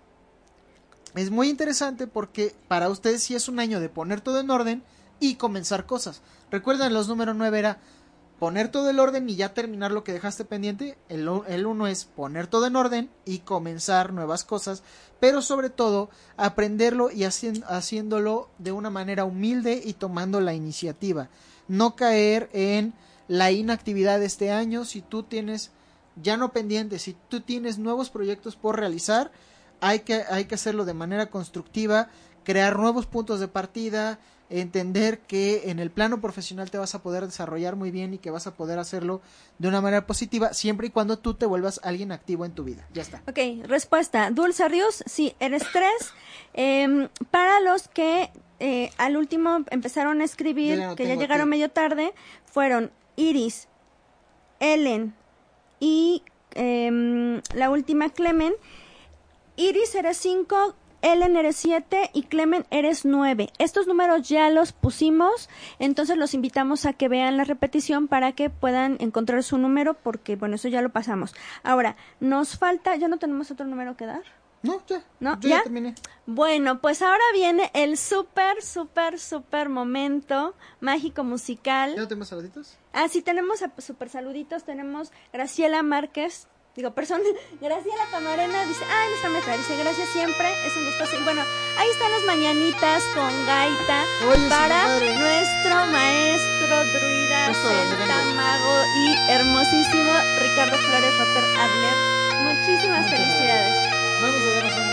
[1.16, 4.84] es muy interesante porque para ustedes sí es un año de poner todo en orden,
[5.20, 6.22] y comenzar cosas.
[6.52, 7.80] Recuerden, los números 9 era
[8.40, 10.98] poner todo el orden y ya terminar lo que dejaste pendiente.
[11.10, 14.84] El, el uno es poner todo en orden y comenzar nuevas cosas,
[15.20, 21.30] pero sobre todo aprenderlo y haciéndolo de una manera humilde y tomando la iniciativa.
[21.68, 22.94] No caer en
[23.28, 25.72] la inactividad de este año si tú tienes
[26.22, 29.32] ya no pendiente, si tú tienes nuevos proyectos por realizar,
[29.82, 32.10] hay que, hay que hacerlo de manera constructiva,
[32.44, 34.20] crear nuevos puntos de partida,
[34.50, 38.32] entender que en el plano profesional te vas a poder desarrollar muy bien y que
[38.32, 39.22] vas a poder hacerlo
[39.58, 42.88] de una manera positiva siempre y cuando tú te vuelvas alguien activo en tu vida.
[42.94, 43.22] Ya está.
[43.28, 44.32] Ok, respuesta.
[44.32, 46.14] Dulce Ríos, sí, eres tres.
[46.54, 52.14] Em, para los que eh, al último empezaron a escribir, que ya llegaron medio tarde,
[52.46, 53.68] fueron Iris,
[54.60, 55.14] Ellen
[55.80, 56.24] y
[56.56, 58.54] em, la última Clemen.
[59.58, 63.50] Iris eres cinco, Ellen eres 7 y Clemen eres 9.
[63.58, 65.50] Estos números ya los pusimos,
[65.80, 70.36] entonces los invitamos a que vean la repetición para que puedan encontrar su número, porque
[70.36, 71.34] bueno, eso ya lo pasamos.
[71.64, 74.24] Ahora, nos falta, ¿ya no tenemos otro número que dar?
[74.64, 75.04] No, ya.
[75.20, 75.40] ¿No?
[75.42, 75.64] ¿Ya?
[75.64, 75.96] terminé.
[76.26, 81.96] Bueno, pues ahora viene el súper, súper, súper momento mágico musical.
[81.96, 82.78] ¿Ya no tenemos saluditos?
[82.92, 84.64] Ah, sí, tenemos súper saluditos.
[84.64, 86.48] Tenemos Graciela Márquez,
[86.78, 87.24] digo, persona,
[87.62, 91.04] Graciela Camarena dice, ay, no está mejor, dice, gracias siempre, es un gusto.
[91.20, 91.42] Y bueno,
[91.78, 94.06] ahí están las mañanitas con gaita
[94.48, 101.98] para nuestro maestro druida, celta, mago y hermosísimo Ricardo Flores Rotter Adler.
[102.46, 103.74] Muchísimas felicidades.
[104.22, 104.88] Vamos a darnos un,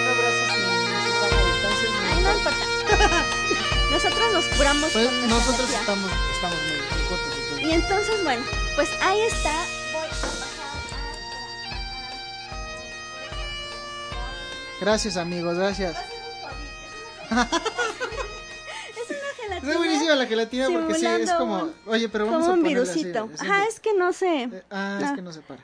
[0.00, 1.88] un abrazo sin distancia.
[2.08, 2.64] Ay, no importa.
[3.90, 7.60] nosotros nos curamos pues, Nosotros estamos, estamos muy cortos.
[7.60, 8.44] Y entonces, bueno,
[8.76, 9.54] pues ahí está
[14.84, 15.96] Gracias amigos, gracias.
[17.30, 17.36] es
[19.08, 19.72] una gelatina.
[19.72, 23.30] Es buenísima la gelatina porque sí, es como, oye, pero vamos como a un virusito.
[23.32, 24.42] Así, Ajá, es que no sé.
[24.42, 25.62] Eh, ah, es que no se para.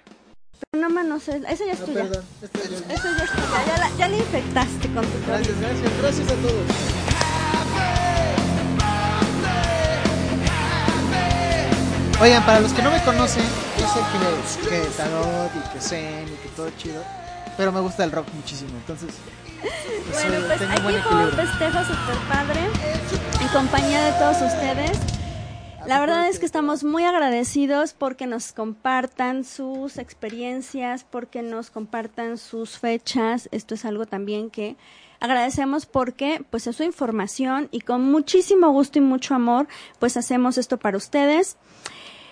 [0.70, 2.04] Pero no no sé, esa ya es no, tuya.
[2.04, 5.26] Perdón, esta ya es Eso ya es tuya, ya la, ya la infectaste con tu
[5.26, 6.64] Gracias, gracias, gracias a todos.
[12.22, 13.44] Oigan, para los que no me conocen,
[13.78, 14.00] yo sé
[14.62, 17.04] que, que tarot y que zen y que todo chido
[17.56, 19.14] pero me gusta el rock muchísimo, entonces...
[19.60, 22.60] Pues, bueno, pues aquí fue un festejo super padre
[23.40, 24.98] en compañía de todos ustedes.
[25.86, 32.38] La verdad es que estamos muy agradecidos porque nos compartan sus experiencias, porque nos compartan
[32.38, 33.48] sus fechas.
[33.50, 34.76] Esto es algo también que
[35.20, 40.58] agradecemos porque pues es su información y con muchísimo gusto y mucho amor pues hacemos
[40.58, 41.56] esto para ustedes.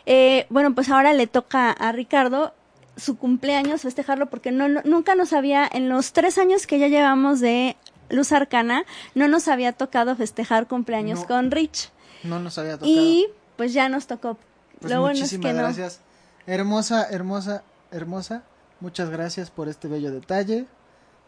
[0.07, 2.55] Eh, bueno, pues ahora le toca a Ricardo
[2.99, 7.41] su cumpleaños, festejarlo, porque no, nunca nos había, en los tres años que ya llevamos
[7.41, 7.77] de
[8.11, 8.85] Luz Arcana,
[9.15, 11.91] no nos había tocado festejar cumpleaños con Rich.
[12.25, 12.91] No nos había tocado.
[12.91, 14.39] Y pues ya nos tocó.
[14.81, 16.01] Pues Lo bueno es que gracias.
[16.47, 18.43] Hermosa, hermosa, hermosa.
[18.81, 20.67] Muchas gracias por este bello detalle.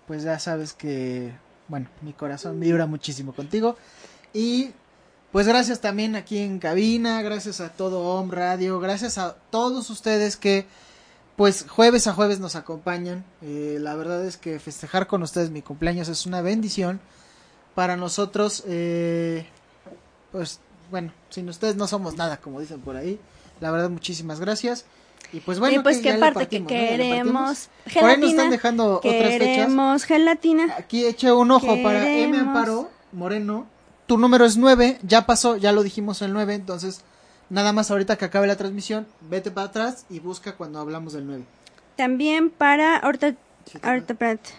[0.07, 1.33] Pues ya sabes que,
[1.69, 3.77] bueno, mi corazón vibra muchísimo contigo.
[4.33, 4.73] Y
[5.33, 10.37] pues gracias también aquí en cabina, gracias a todo Home Radio, gracias a todos ustedes
[10.37, 10.67] que
[11.41, 13.25] pues jueves a jueves nos acompañan.
[13.41, 17.01] Eh, la verdad es que festejar con ustedes mi cumpleaños es una bendición.
[17.75, 19.47] Para nosotros, eh,
[20.33, 20.61] pues
[20.91, 23.19] bueno, sin ustedes no somos nada, como dicen por ahí.
[23.59, 24.85] La verdad, muchísimas gracias.
[25.33, 28.97] Y pues bueno, y pues que, aparte que queremos gelatina, por ahí nos están dejando
[28.97, 29.39] otras fechas.
[29.39, 30.75] Queremos gelatina.
[30.77, 33.67] Aquí eche un ojo para M Amparo Moreno.
[34.07, 37.01] Tu número es 9, ya pasó, ya lo dijimos el 9, entonces
[37.51, 41.27] Nada más ahorita que acabe la transmisión, vete para atrás y busca cuando hablamos del
[41.27, 41.45] 9.
[41.97, 43.35] También para, ahorita,
[43.83, 44.51] ahorita, espérate.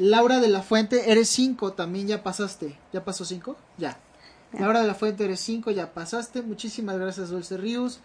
[0.00, 2.76] Laura de la Fuente, eres 5, también ya pasaste.
[2.92, 3.56] ¿Ya pasó 5?
[3.78, 3.98] Ya.
[4.52, 6.42] Laura de la Fuente, eres 5, ya pasaste.
[6.42, 8.00] Muchísimas gracias, Dulce Ríos.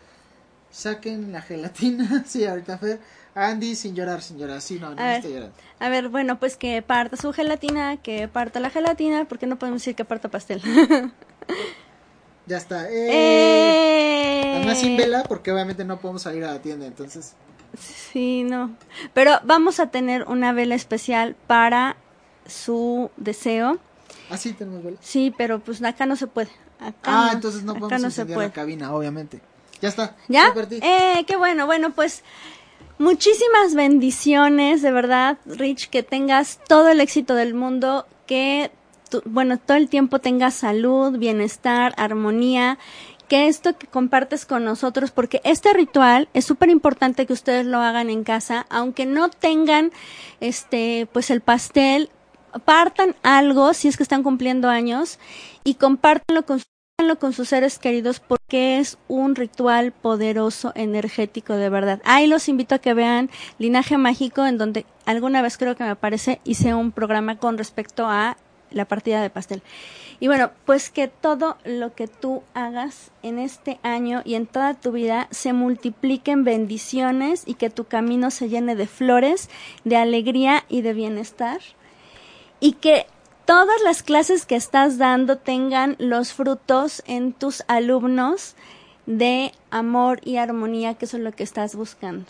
[0.70, 2.24] Saquen la gelatina.
[2.28, 3.00] sí, ahorita Fer.
[3.34, 4.62] Andy, sin llorar, sin llorar.
[4.62, 5.56] Sí, no, no estoy llorando.
[5.80, 9.82] A ver, bueno, pues que parta su gelatina, que parta la gelatina, porque no podemos
[9.82, 10.62] decir que parta pastel.
[12.50, 12.88] Ya está.
[12.90, 14.19] Eh.
[14.42, 17.34] Además sin vela porque obviamente no podemos salir a la tienda, entonces.
[17.78, 18.76] Sí, no.
[19.14, 21.98] Pero vamos a tener una vela especial para
[22.46, 23.78] su deseo.
[24.30, 24.98] Ah, sí, tenemos vela.
[25.02, 26.50] Sí, pero pues acá no se puede.
[27.04, 29.42] ah, entonces no podemos encender la cabina, obviamente.
[29.82, 30.16] Ya está.
[30.28, 30.54] ¿Ya?
[30.82, 31.66] Eh, qué bueno.
[31.66, 32.24] Bueno, pues
[32.98, 38.72] muchísimas bendiciones, de verdad, Rich, que tengas todo el éxito del mundo, que
[39.26, 42.78] bueno, todo el tiempo tengas salud, bienestar, armonía,
[43.30, 47.78] que esto que compartes con nosotros, porque este ritual es súper importante que ustedes lo
[47.78, 49.92] hagan en casa, aunque no tengan
[50.42, 52.10] este, pues el pastel,
[52.52, 55.20] compartan algo si es que están cumpliendo años
[55.64, 56.62] y compártanlo con,
[57.20, 62.02] con sus seres queridos porque es un ritual poderoso, energético de verdad.
[62.04, 65.96] Ahí los invito a que vean Linaje Mágico en donde alguna vez creo que me
[65.96, 68.38] parece hice un programa con respecto a
[68.72, 69.62] la partida de pastel.
[70.20, 74.74] Y bueno, pues que todo lo que tú hagas en este año y en toda
[74.74, 79.50] tu vida se multiplique en bendiciones y que tu camino se llene de flores,
[79.86, 81.60] de alegría y de bienestar.
[82.60, 83.06] Y que
[83.46, 88.56] todas las clases que estás dando tengan los frutos en tus alumnos
[89.06, 92.26] de amor y armonía, que eso es lo que estás buscando.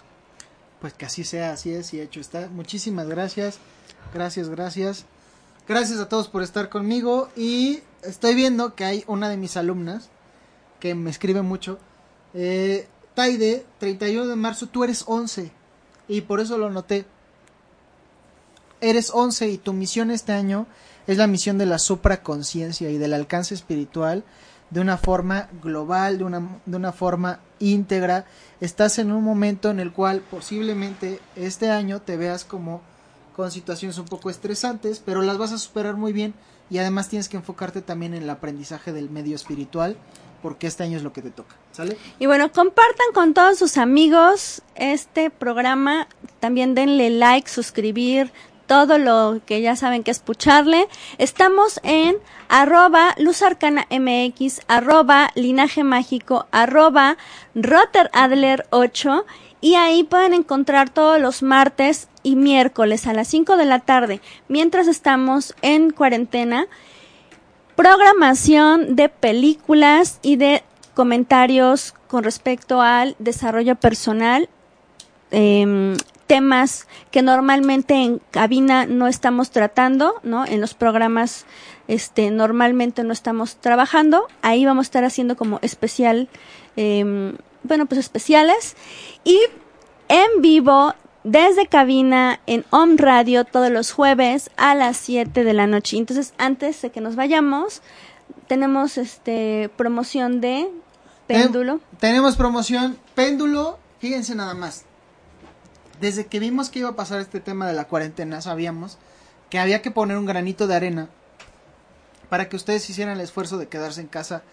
[0.80, 2.48] Pues que así sea, así es y hecho está.
[2.48, 3.60] Muchísimas gracias,
[4.14, 5.06] gracias, gracias.
[5.70, 10.10] Gracias a todos por estar conmigo y estoy viendo que hay una de mis alumnas
[10.80, 11.78] que me escribe mucho.
[12.34, 15.52] Eh, Taide, 31 de marzo, tú eres 11
[16.08, 17.06] y por eso lo noté.
[18.82, 20.66] Eres 11 y tu misión este año
[21.06, 24.24] es la misión de la supraconciencia y del alcance espiritual
[24.72, 28.26] de una forma global, de una, de una forma íntegra.
[28.60, 32.82] Estás en un momento en el cual posiblemente este año te veas como
[33.40, 36.34] con situaciones un poco estresantes, pero las vas a superar muy bien
[36.70, 39.96] y además tienes que enfocarte también en el aprendizaje del medio espiritual
[40.42, 41.98] porque este año es lo que te toca, ¿sale?
[42.20, 46.10] Y bueno, compartan con todos sus amigos este programa,
[46.42, 48.34] también denle like, suscribir,
[48.68, 50.90] todo lo que ya saben que escucharle.
[51.18, 52.18] Estamos en
[52.50, 57.16] arroba luzarcanamx, arroba linaje mágico, arroba
[57.56, 59.26] roteradler 8
[59.62, 64.22] y ahí pueden encontrar todos los martes y miércoles a las 5 de la tarde,
[64.48, 66.68] mientras estamos en cuarentena,
[67.76, 70.64] programación de películas y de
[70.94, 74.50] comentarios con respecto al desarrollo personal,
[75.32, 75.96] em,
[76.28, 80.46] temas que normalmente en cabina no estamos tratando, ¿no?
[80.46, 81.46] En los programas
[81.88, 86.28] este normalmente no estamos trabajando, ahí vamos a estar haciendo como especial
[86.76, 88.76] eh, bueno, pues especiales
[89.24, 89.40] y
[90.08, 90.94] en vivo
[91.24, 95.98] desde cabina en Home Radio todos los jueves a las 7 de la noche.
[95.98, 97.82] Entonces, antes de que nos vayamos,
[98.48, 100.70] tenemos este promoción de
[101.28, 101.80] péndulo.
[102.00, 104.86] tenemos promoción péndulo, fíjense nada más.
[106.00, 108.98] Desde que vimos que iba a pasar este tema de la cuarentena, sabíamos
[109.50, 111.10] que había que poner un granito de arena
[112.30, 114.44] para que ustedes hicieran el esfuerzo de quedarse en casa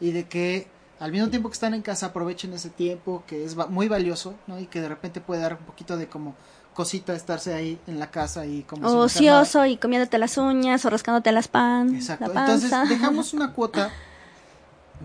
[0.00, 0.68] y de que
[1.00, 4.60] al mismo tiempo que están en casa aprovechen ese tiempo que es muy valioso, ¿no?
[4.60, 6.34] Y que de repente puede dar un poquito de como
[6.74, 11.30] cosita estarse ahí en la casa y como ocioso y comiéndote las uñas o rascándote
[11.32, 12.26] las pan Exacto.
[12.26, 13.90] Entonces dejamos una cuota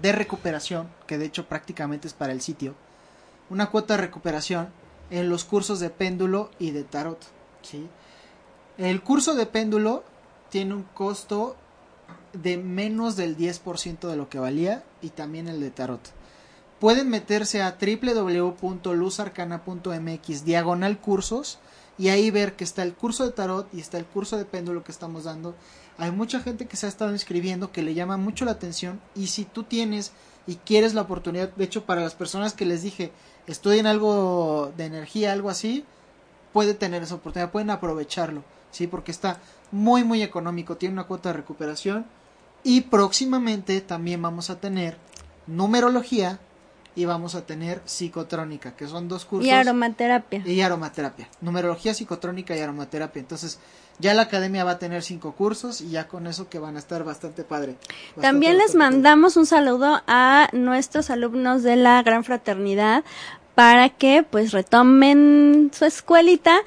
[0.01, 2.75] de recuperación que de hecho prácticamente es para el sitio,
[3.49, 4.69] una cuota de recuperación
[5.09, 7.19] en los cursos de péndulo y de tarot,
[7.61, 7.87] ¿sí?
[8.77, 10.03] El curso de péndulo
[10.49, 11.55] tiene un costo
[12.33, 16.13] de menos del 10% de lo que valía y también el de tarot.
[16.79, 21.59] Pueden meterse a www.luzarcana.mx diagonal cursos
[21.97, 24.85] y ahí ver que está el curso de tarot y está el curso de péndulo
[24.85, 25.55] que estamos dando.
[25.97, 29.27] Hay mucha gente que se ha estado inscribiendo que le llama mucho la atención y
[29.27, 30.13] si tú tienes
[30.47, 33.11] y quieres la oportunidad, de hecho para las personas que les dije
[33.45, 35.83] estudien algo de energía, algo así,
[36.53, 38.87] puede tener esa oportunidad, pueden aprovecharlo, ¿sí?
[38.87, 42.05] Porque está muy muy económico, tiene una cuota de recuperación
[42.63, 44.97] y próximamente también vamos a tener
[45.47, 46.39] numerología
[46.95, 49.47] y vamos a tener psicotrónica, que son dos cursos.
[49.47, 50.43] Y aromaterapia.
[50.45, 51.29] Y aromaterapia.
[51.39, 53.21] Numerología, psicotrónica y aromaterapia.
[53.21, 53.59] Entonces,
[53.99, 56.79] ya la academia va a tener cinco cursos y ya con eso que van a
[56.79, 57.75] estar bastante padre.
[58.19, 63.03] También les mandamos un saludo a nuestros alumnos de la Gran Fraternidad
[63.55, 66.59] para que pues retomen su escuelita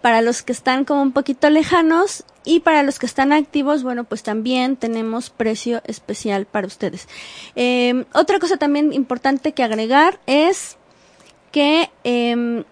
[0.00, 4.04] para los que están como un poquito lejanos y para los que están activos, bueno,
[4.04, 7.08] pues también tenemos precio especial para ustedes.
[7.56, 10.76] Eh, otra cosa también importante que agregar es
[11.52, 12.64] que, eh,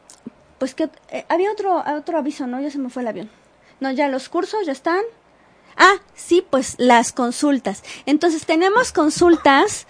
[0.58, 2.60] pues que eh, había otro, otro aviso, ¿no?
[2.60, 3.30] Ya se me fue el avión.
[3.80, 5.02] No, ya los cursos ya están.
[5.76, 7.82] Ah, sí, pues las consultas.
[8.06, 9.86] Entonces tenemos consultas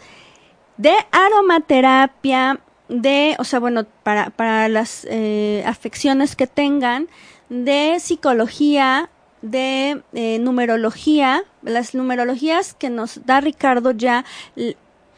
[0.76, 7.08] de aromaterapia, de, o sea, bueno, para, para las eh, afecciones que tengan,
[7.48, 9.10] de psicología,
[9.50, 14.24] de eh, numerología, las numerologías que nos da Ricardo ya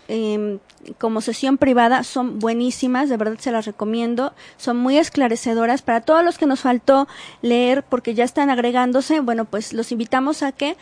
[0.09, 0.59] em,
[0.99, 5.83] como sesión privada son buenísimas, de verdad se las recomiendo, son muy esclarecedoras.
[5.83, 7.09] Para todos los que nos faltó
[7.43, 10.77] leer porque ya están agregándose, bueno, pues los invitamos a que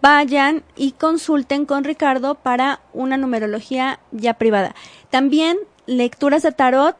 [0.00, 4.74] vayan y consulten con Ricardo para una numerología ya privada.
[5.10, 6.96] También lecturas de tarot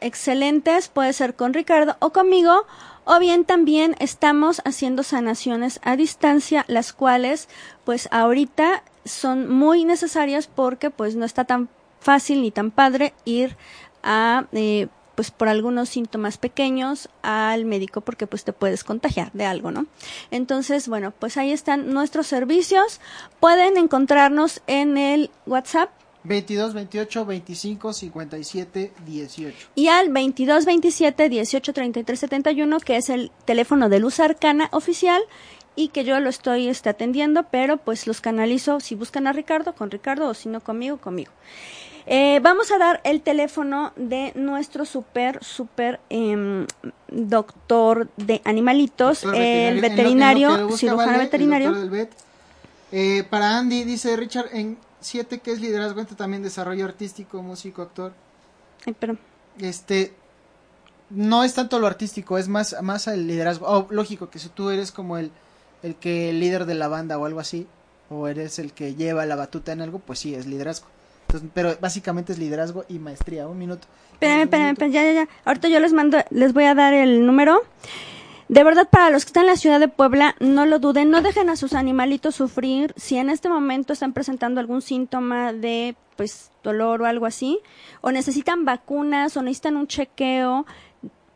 [0.00, 2.66] excelentes, puede ser con Ricardo o conmigo,
[3.04, 7.48] o bien también estamos haciendo sanaciones a distancia, las cuales
[7.84, 11.68] pues ahorita son muy necesarias porque pues no está tan
[12.00, 13.56] fácil ni tan padre ir
[14.02, 19.44] a eh, pues por algunos síntomas pequeños al médico porque pues te puedes contagiar de
[19.44, 19.86] algo, ¿no?
[20.30, 23.00] Entonces, bueno, pues ahí están nuestros servicios.
[23.40, 25.90] Pueden encontrarnos en el WhatsApp
[26.24, 29.56] 22 28 25 57 18.
[29.74, 35.22] y al 22 27 18 33 71 que es el teléfono de Luz Arcana oficial
[35.74, 39.74] y que yo lo estoy este, atendiendo, pero pues los canalizo si buscan a Ricardo
[39.74, 41.32] con Ricardo o si no conmigo conmigo.
[42.06, 46.66] Eh, vamos a dar el teléfono de nuestro super, super em,
[47.08, 51.90] doctor de animalitos, Doctor el veterinario, en lo lo cirujano vale, veterinario.
[51.90, 52.10] vet.
[52.90, 57.82] Eh, para Andy, dice Richard, en 7 que es liderazgo, entra también desarrollo artístico, músico,
[57.82, 58.12] actor.
[58.86, 59.16] Ay, pero,
[59.58, 60.14] Este,
[61.10, 63.66] no es tanto lo artístico, es más, más el liderazgo.
[63.68, 65.30] Oh, lógico que si tú eres como el,
[65.82, 67.66] el que el líder de la banda o algo así,
[68.08, 70.86] o eres el que lleva la batuta en algo, pues sí, es liderazgo.
[71.26, 73.46] Entonces, pero básicamente es liderazgo y maestría.
[73.46, 73.86] Un minuto.
[74.12, 75.28] espérame, espérame, ya, ya, ya.
[75.44, 77.62] Ahorita yo les mando, les voy a dar el número.
[78.48, 81.22] De verdad, para los que están en la ciudad de Puebla, no lo duden, no
[81.22, 82.92] dejen a sus animalitos sufrir.
[82.96, 87.60] Si en este momento están presentando algún síntoma de, pues, dolor o algo así,
[88.00, 90.66] o necesitan vacunas o necesitan un chequeo,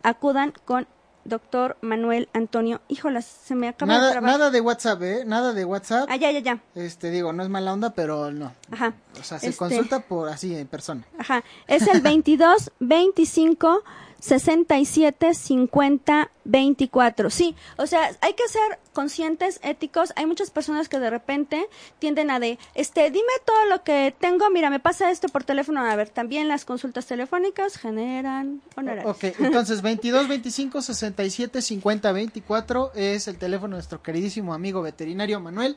[0.02, 0.86] acudan con
[1.24, 2.80] doctor Manuel Antonio.
[2.86, 4.30] Híjolas, se me acaba de Nada, trabar.
[4.30, 5.24] nada de WhatsApp, ¿eh?
[5.26, 6.08] Nada de WhatsApp.
[6.08, 6.60] Ah, ya, ya, ya.
[6.76, 8.52] Este, digo, no es mala onda, pero no.
[8.70, 8.94] Ajá.
[9.18, 11.04] O sea, se Este- consulta por así, en persona.
[11.18, 11.42] Ajá.
[11.66, 13.82] Es el 22 25
[14.20, 17.30] 67 50 24.
[17.30, 20.12] Sí, o sea, hay que ser conscientes, éticos.
[20.16, 21.66] Hay muchas personas que de repente
[21.98, 25.80] tienden a de, este, dime todo lo que tengo, mira, me pasa esto por teléfono.
[25.80, 29.16] A ver, también las consultas telefónicas generan honorarios.
[29.16, 35.40] Ok, entonces 22 25 67 50 24 es el teléfono de nuestro queridísimo amigo veterinario
[35.40, 35.76] Manuel.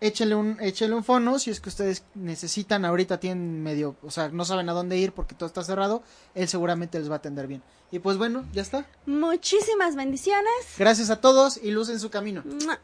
[0.00, 4.28] Échenle un, échenle un fono si es que ustedes necesitan, ahorita tienen medio, o sea,
[4.28, 6.02] no saben a dónde ir porque todo está cerrado,
[6.34, 7.62] él seguramente les va a atender bien.
[7.90, 8.86] Y pues bueno, ya está.
[9.06, 10.52] Muchísimas bendiciones.
[10.78, 12.42] Gracias a todos y luz en su camino.
[12.44, 12.80] ¡Mua!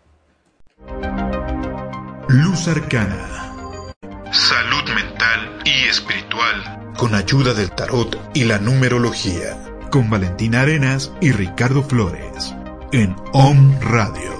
[2.29, 3.93] Luz Arcana.
[4.33, 6.93] Salud mental y espiritual.
[6.97, 9.59] Con ayuda del tarot y la numerología.
[9.91, 12.55] Con Valentina Arenas y Ricardo Flores.
[12.93, 14.39] En OM Radio.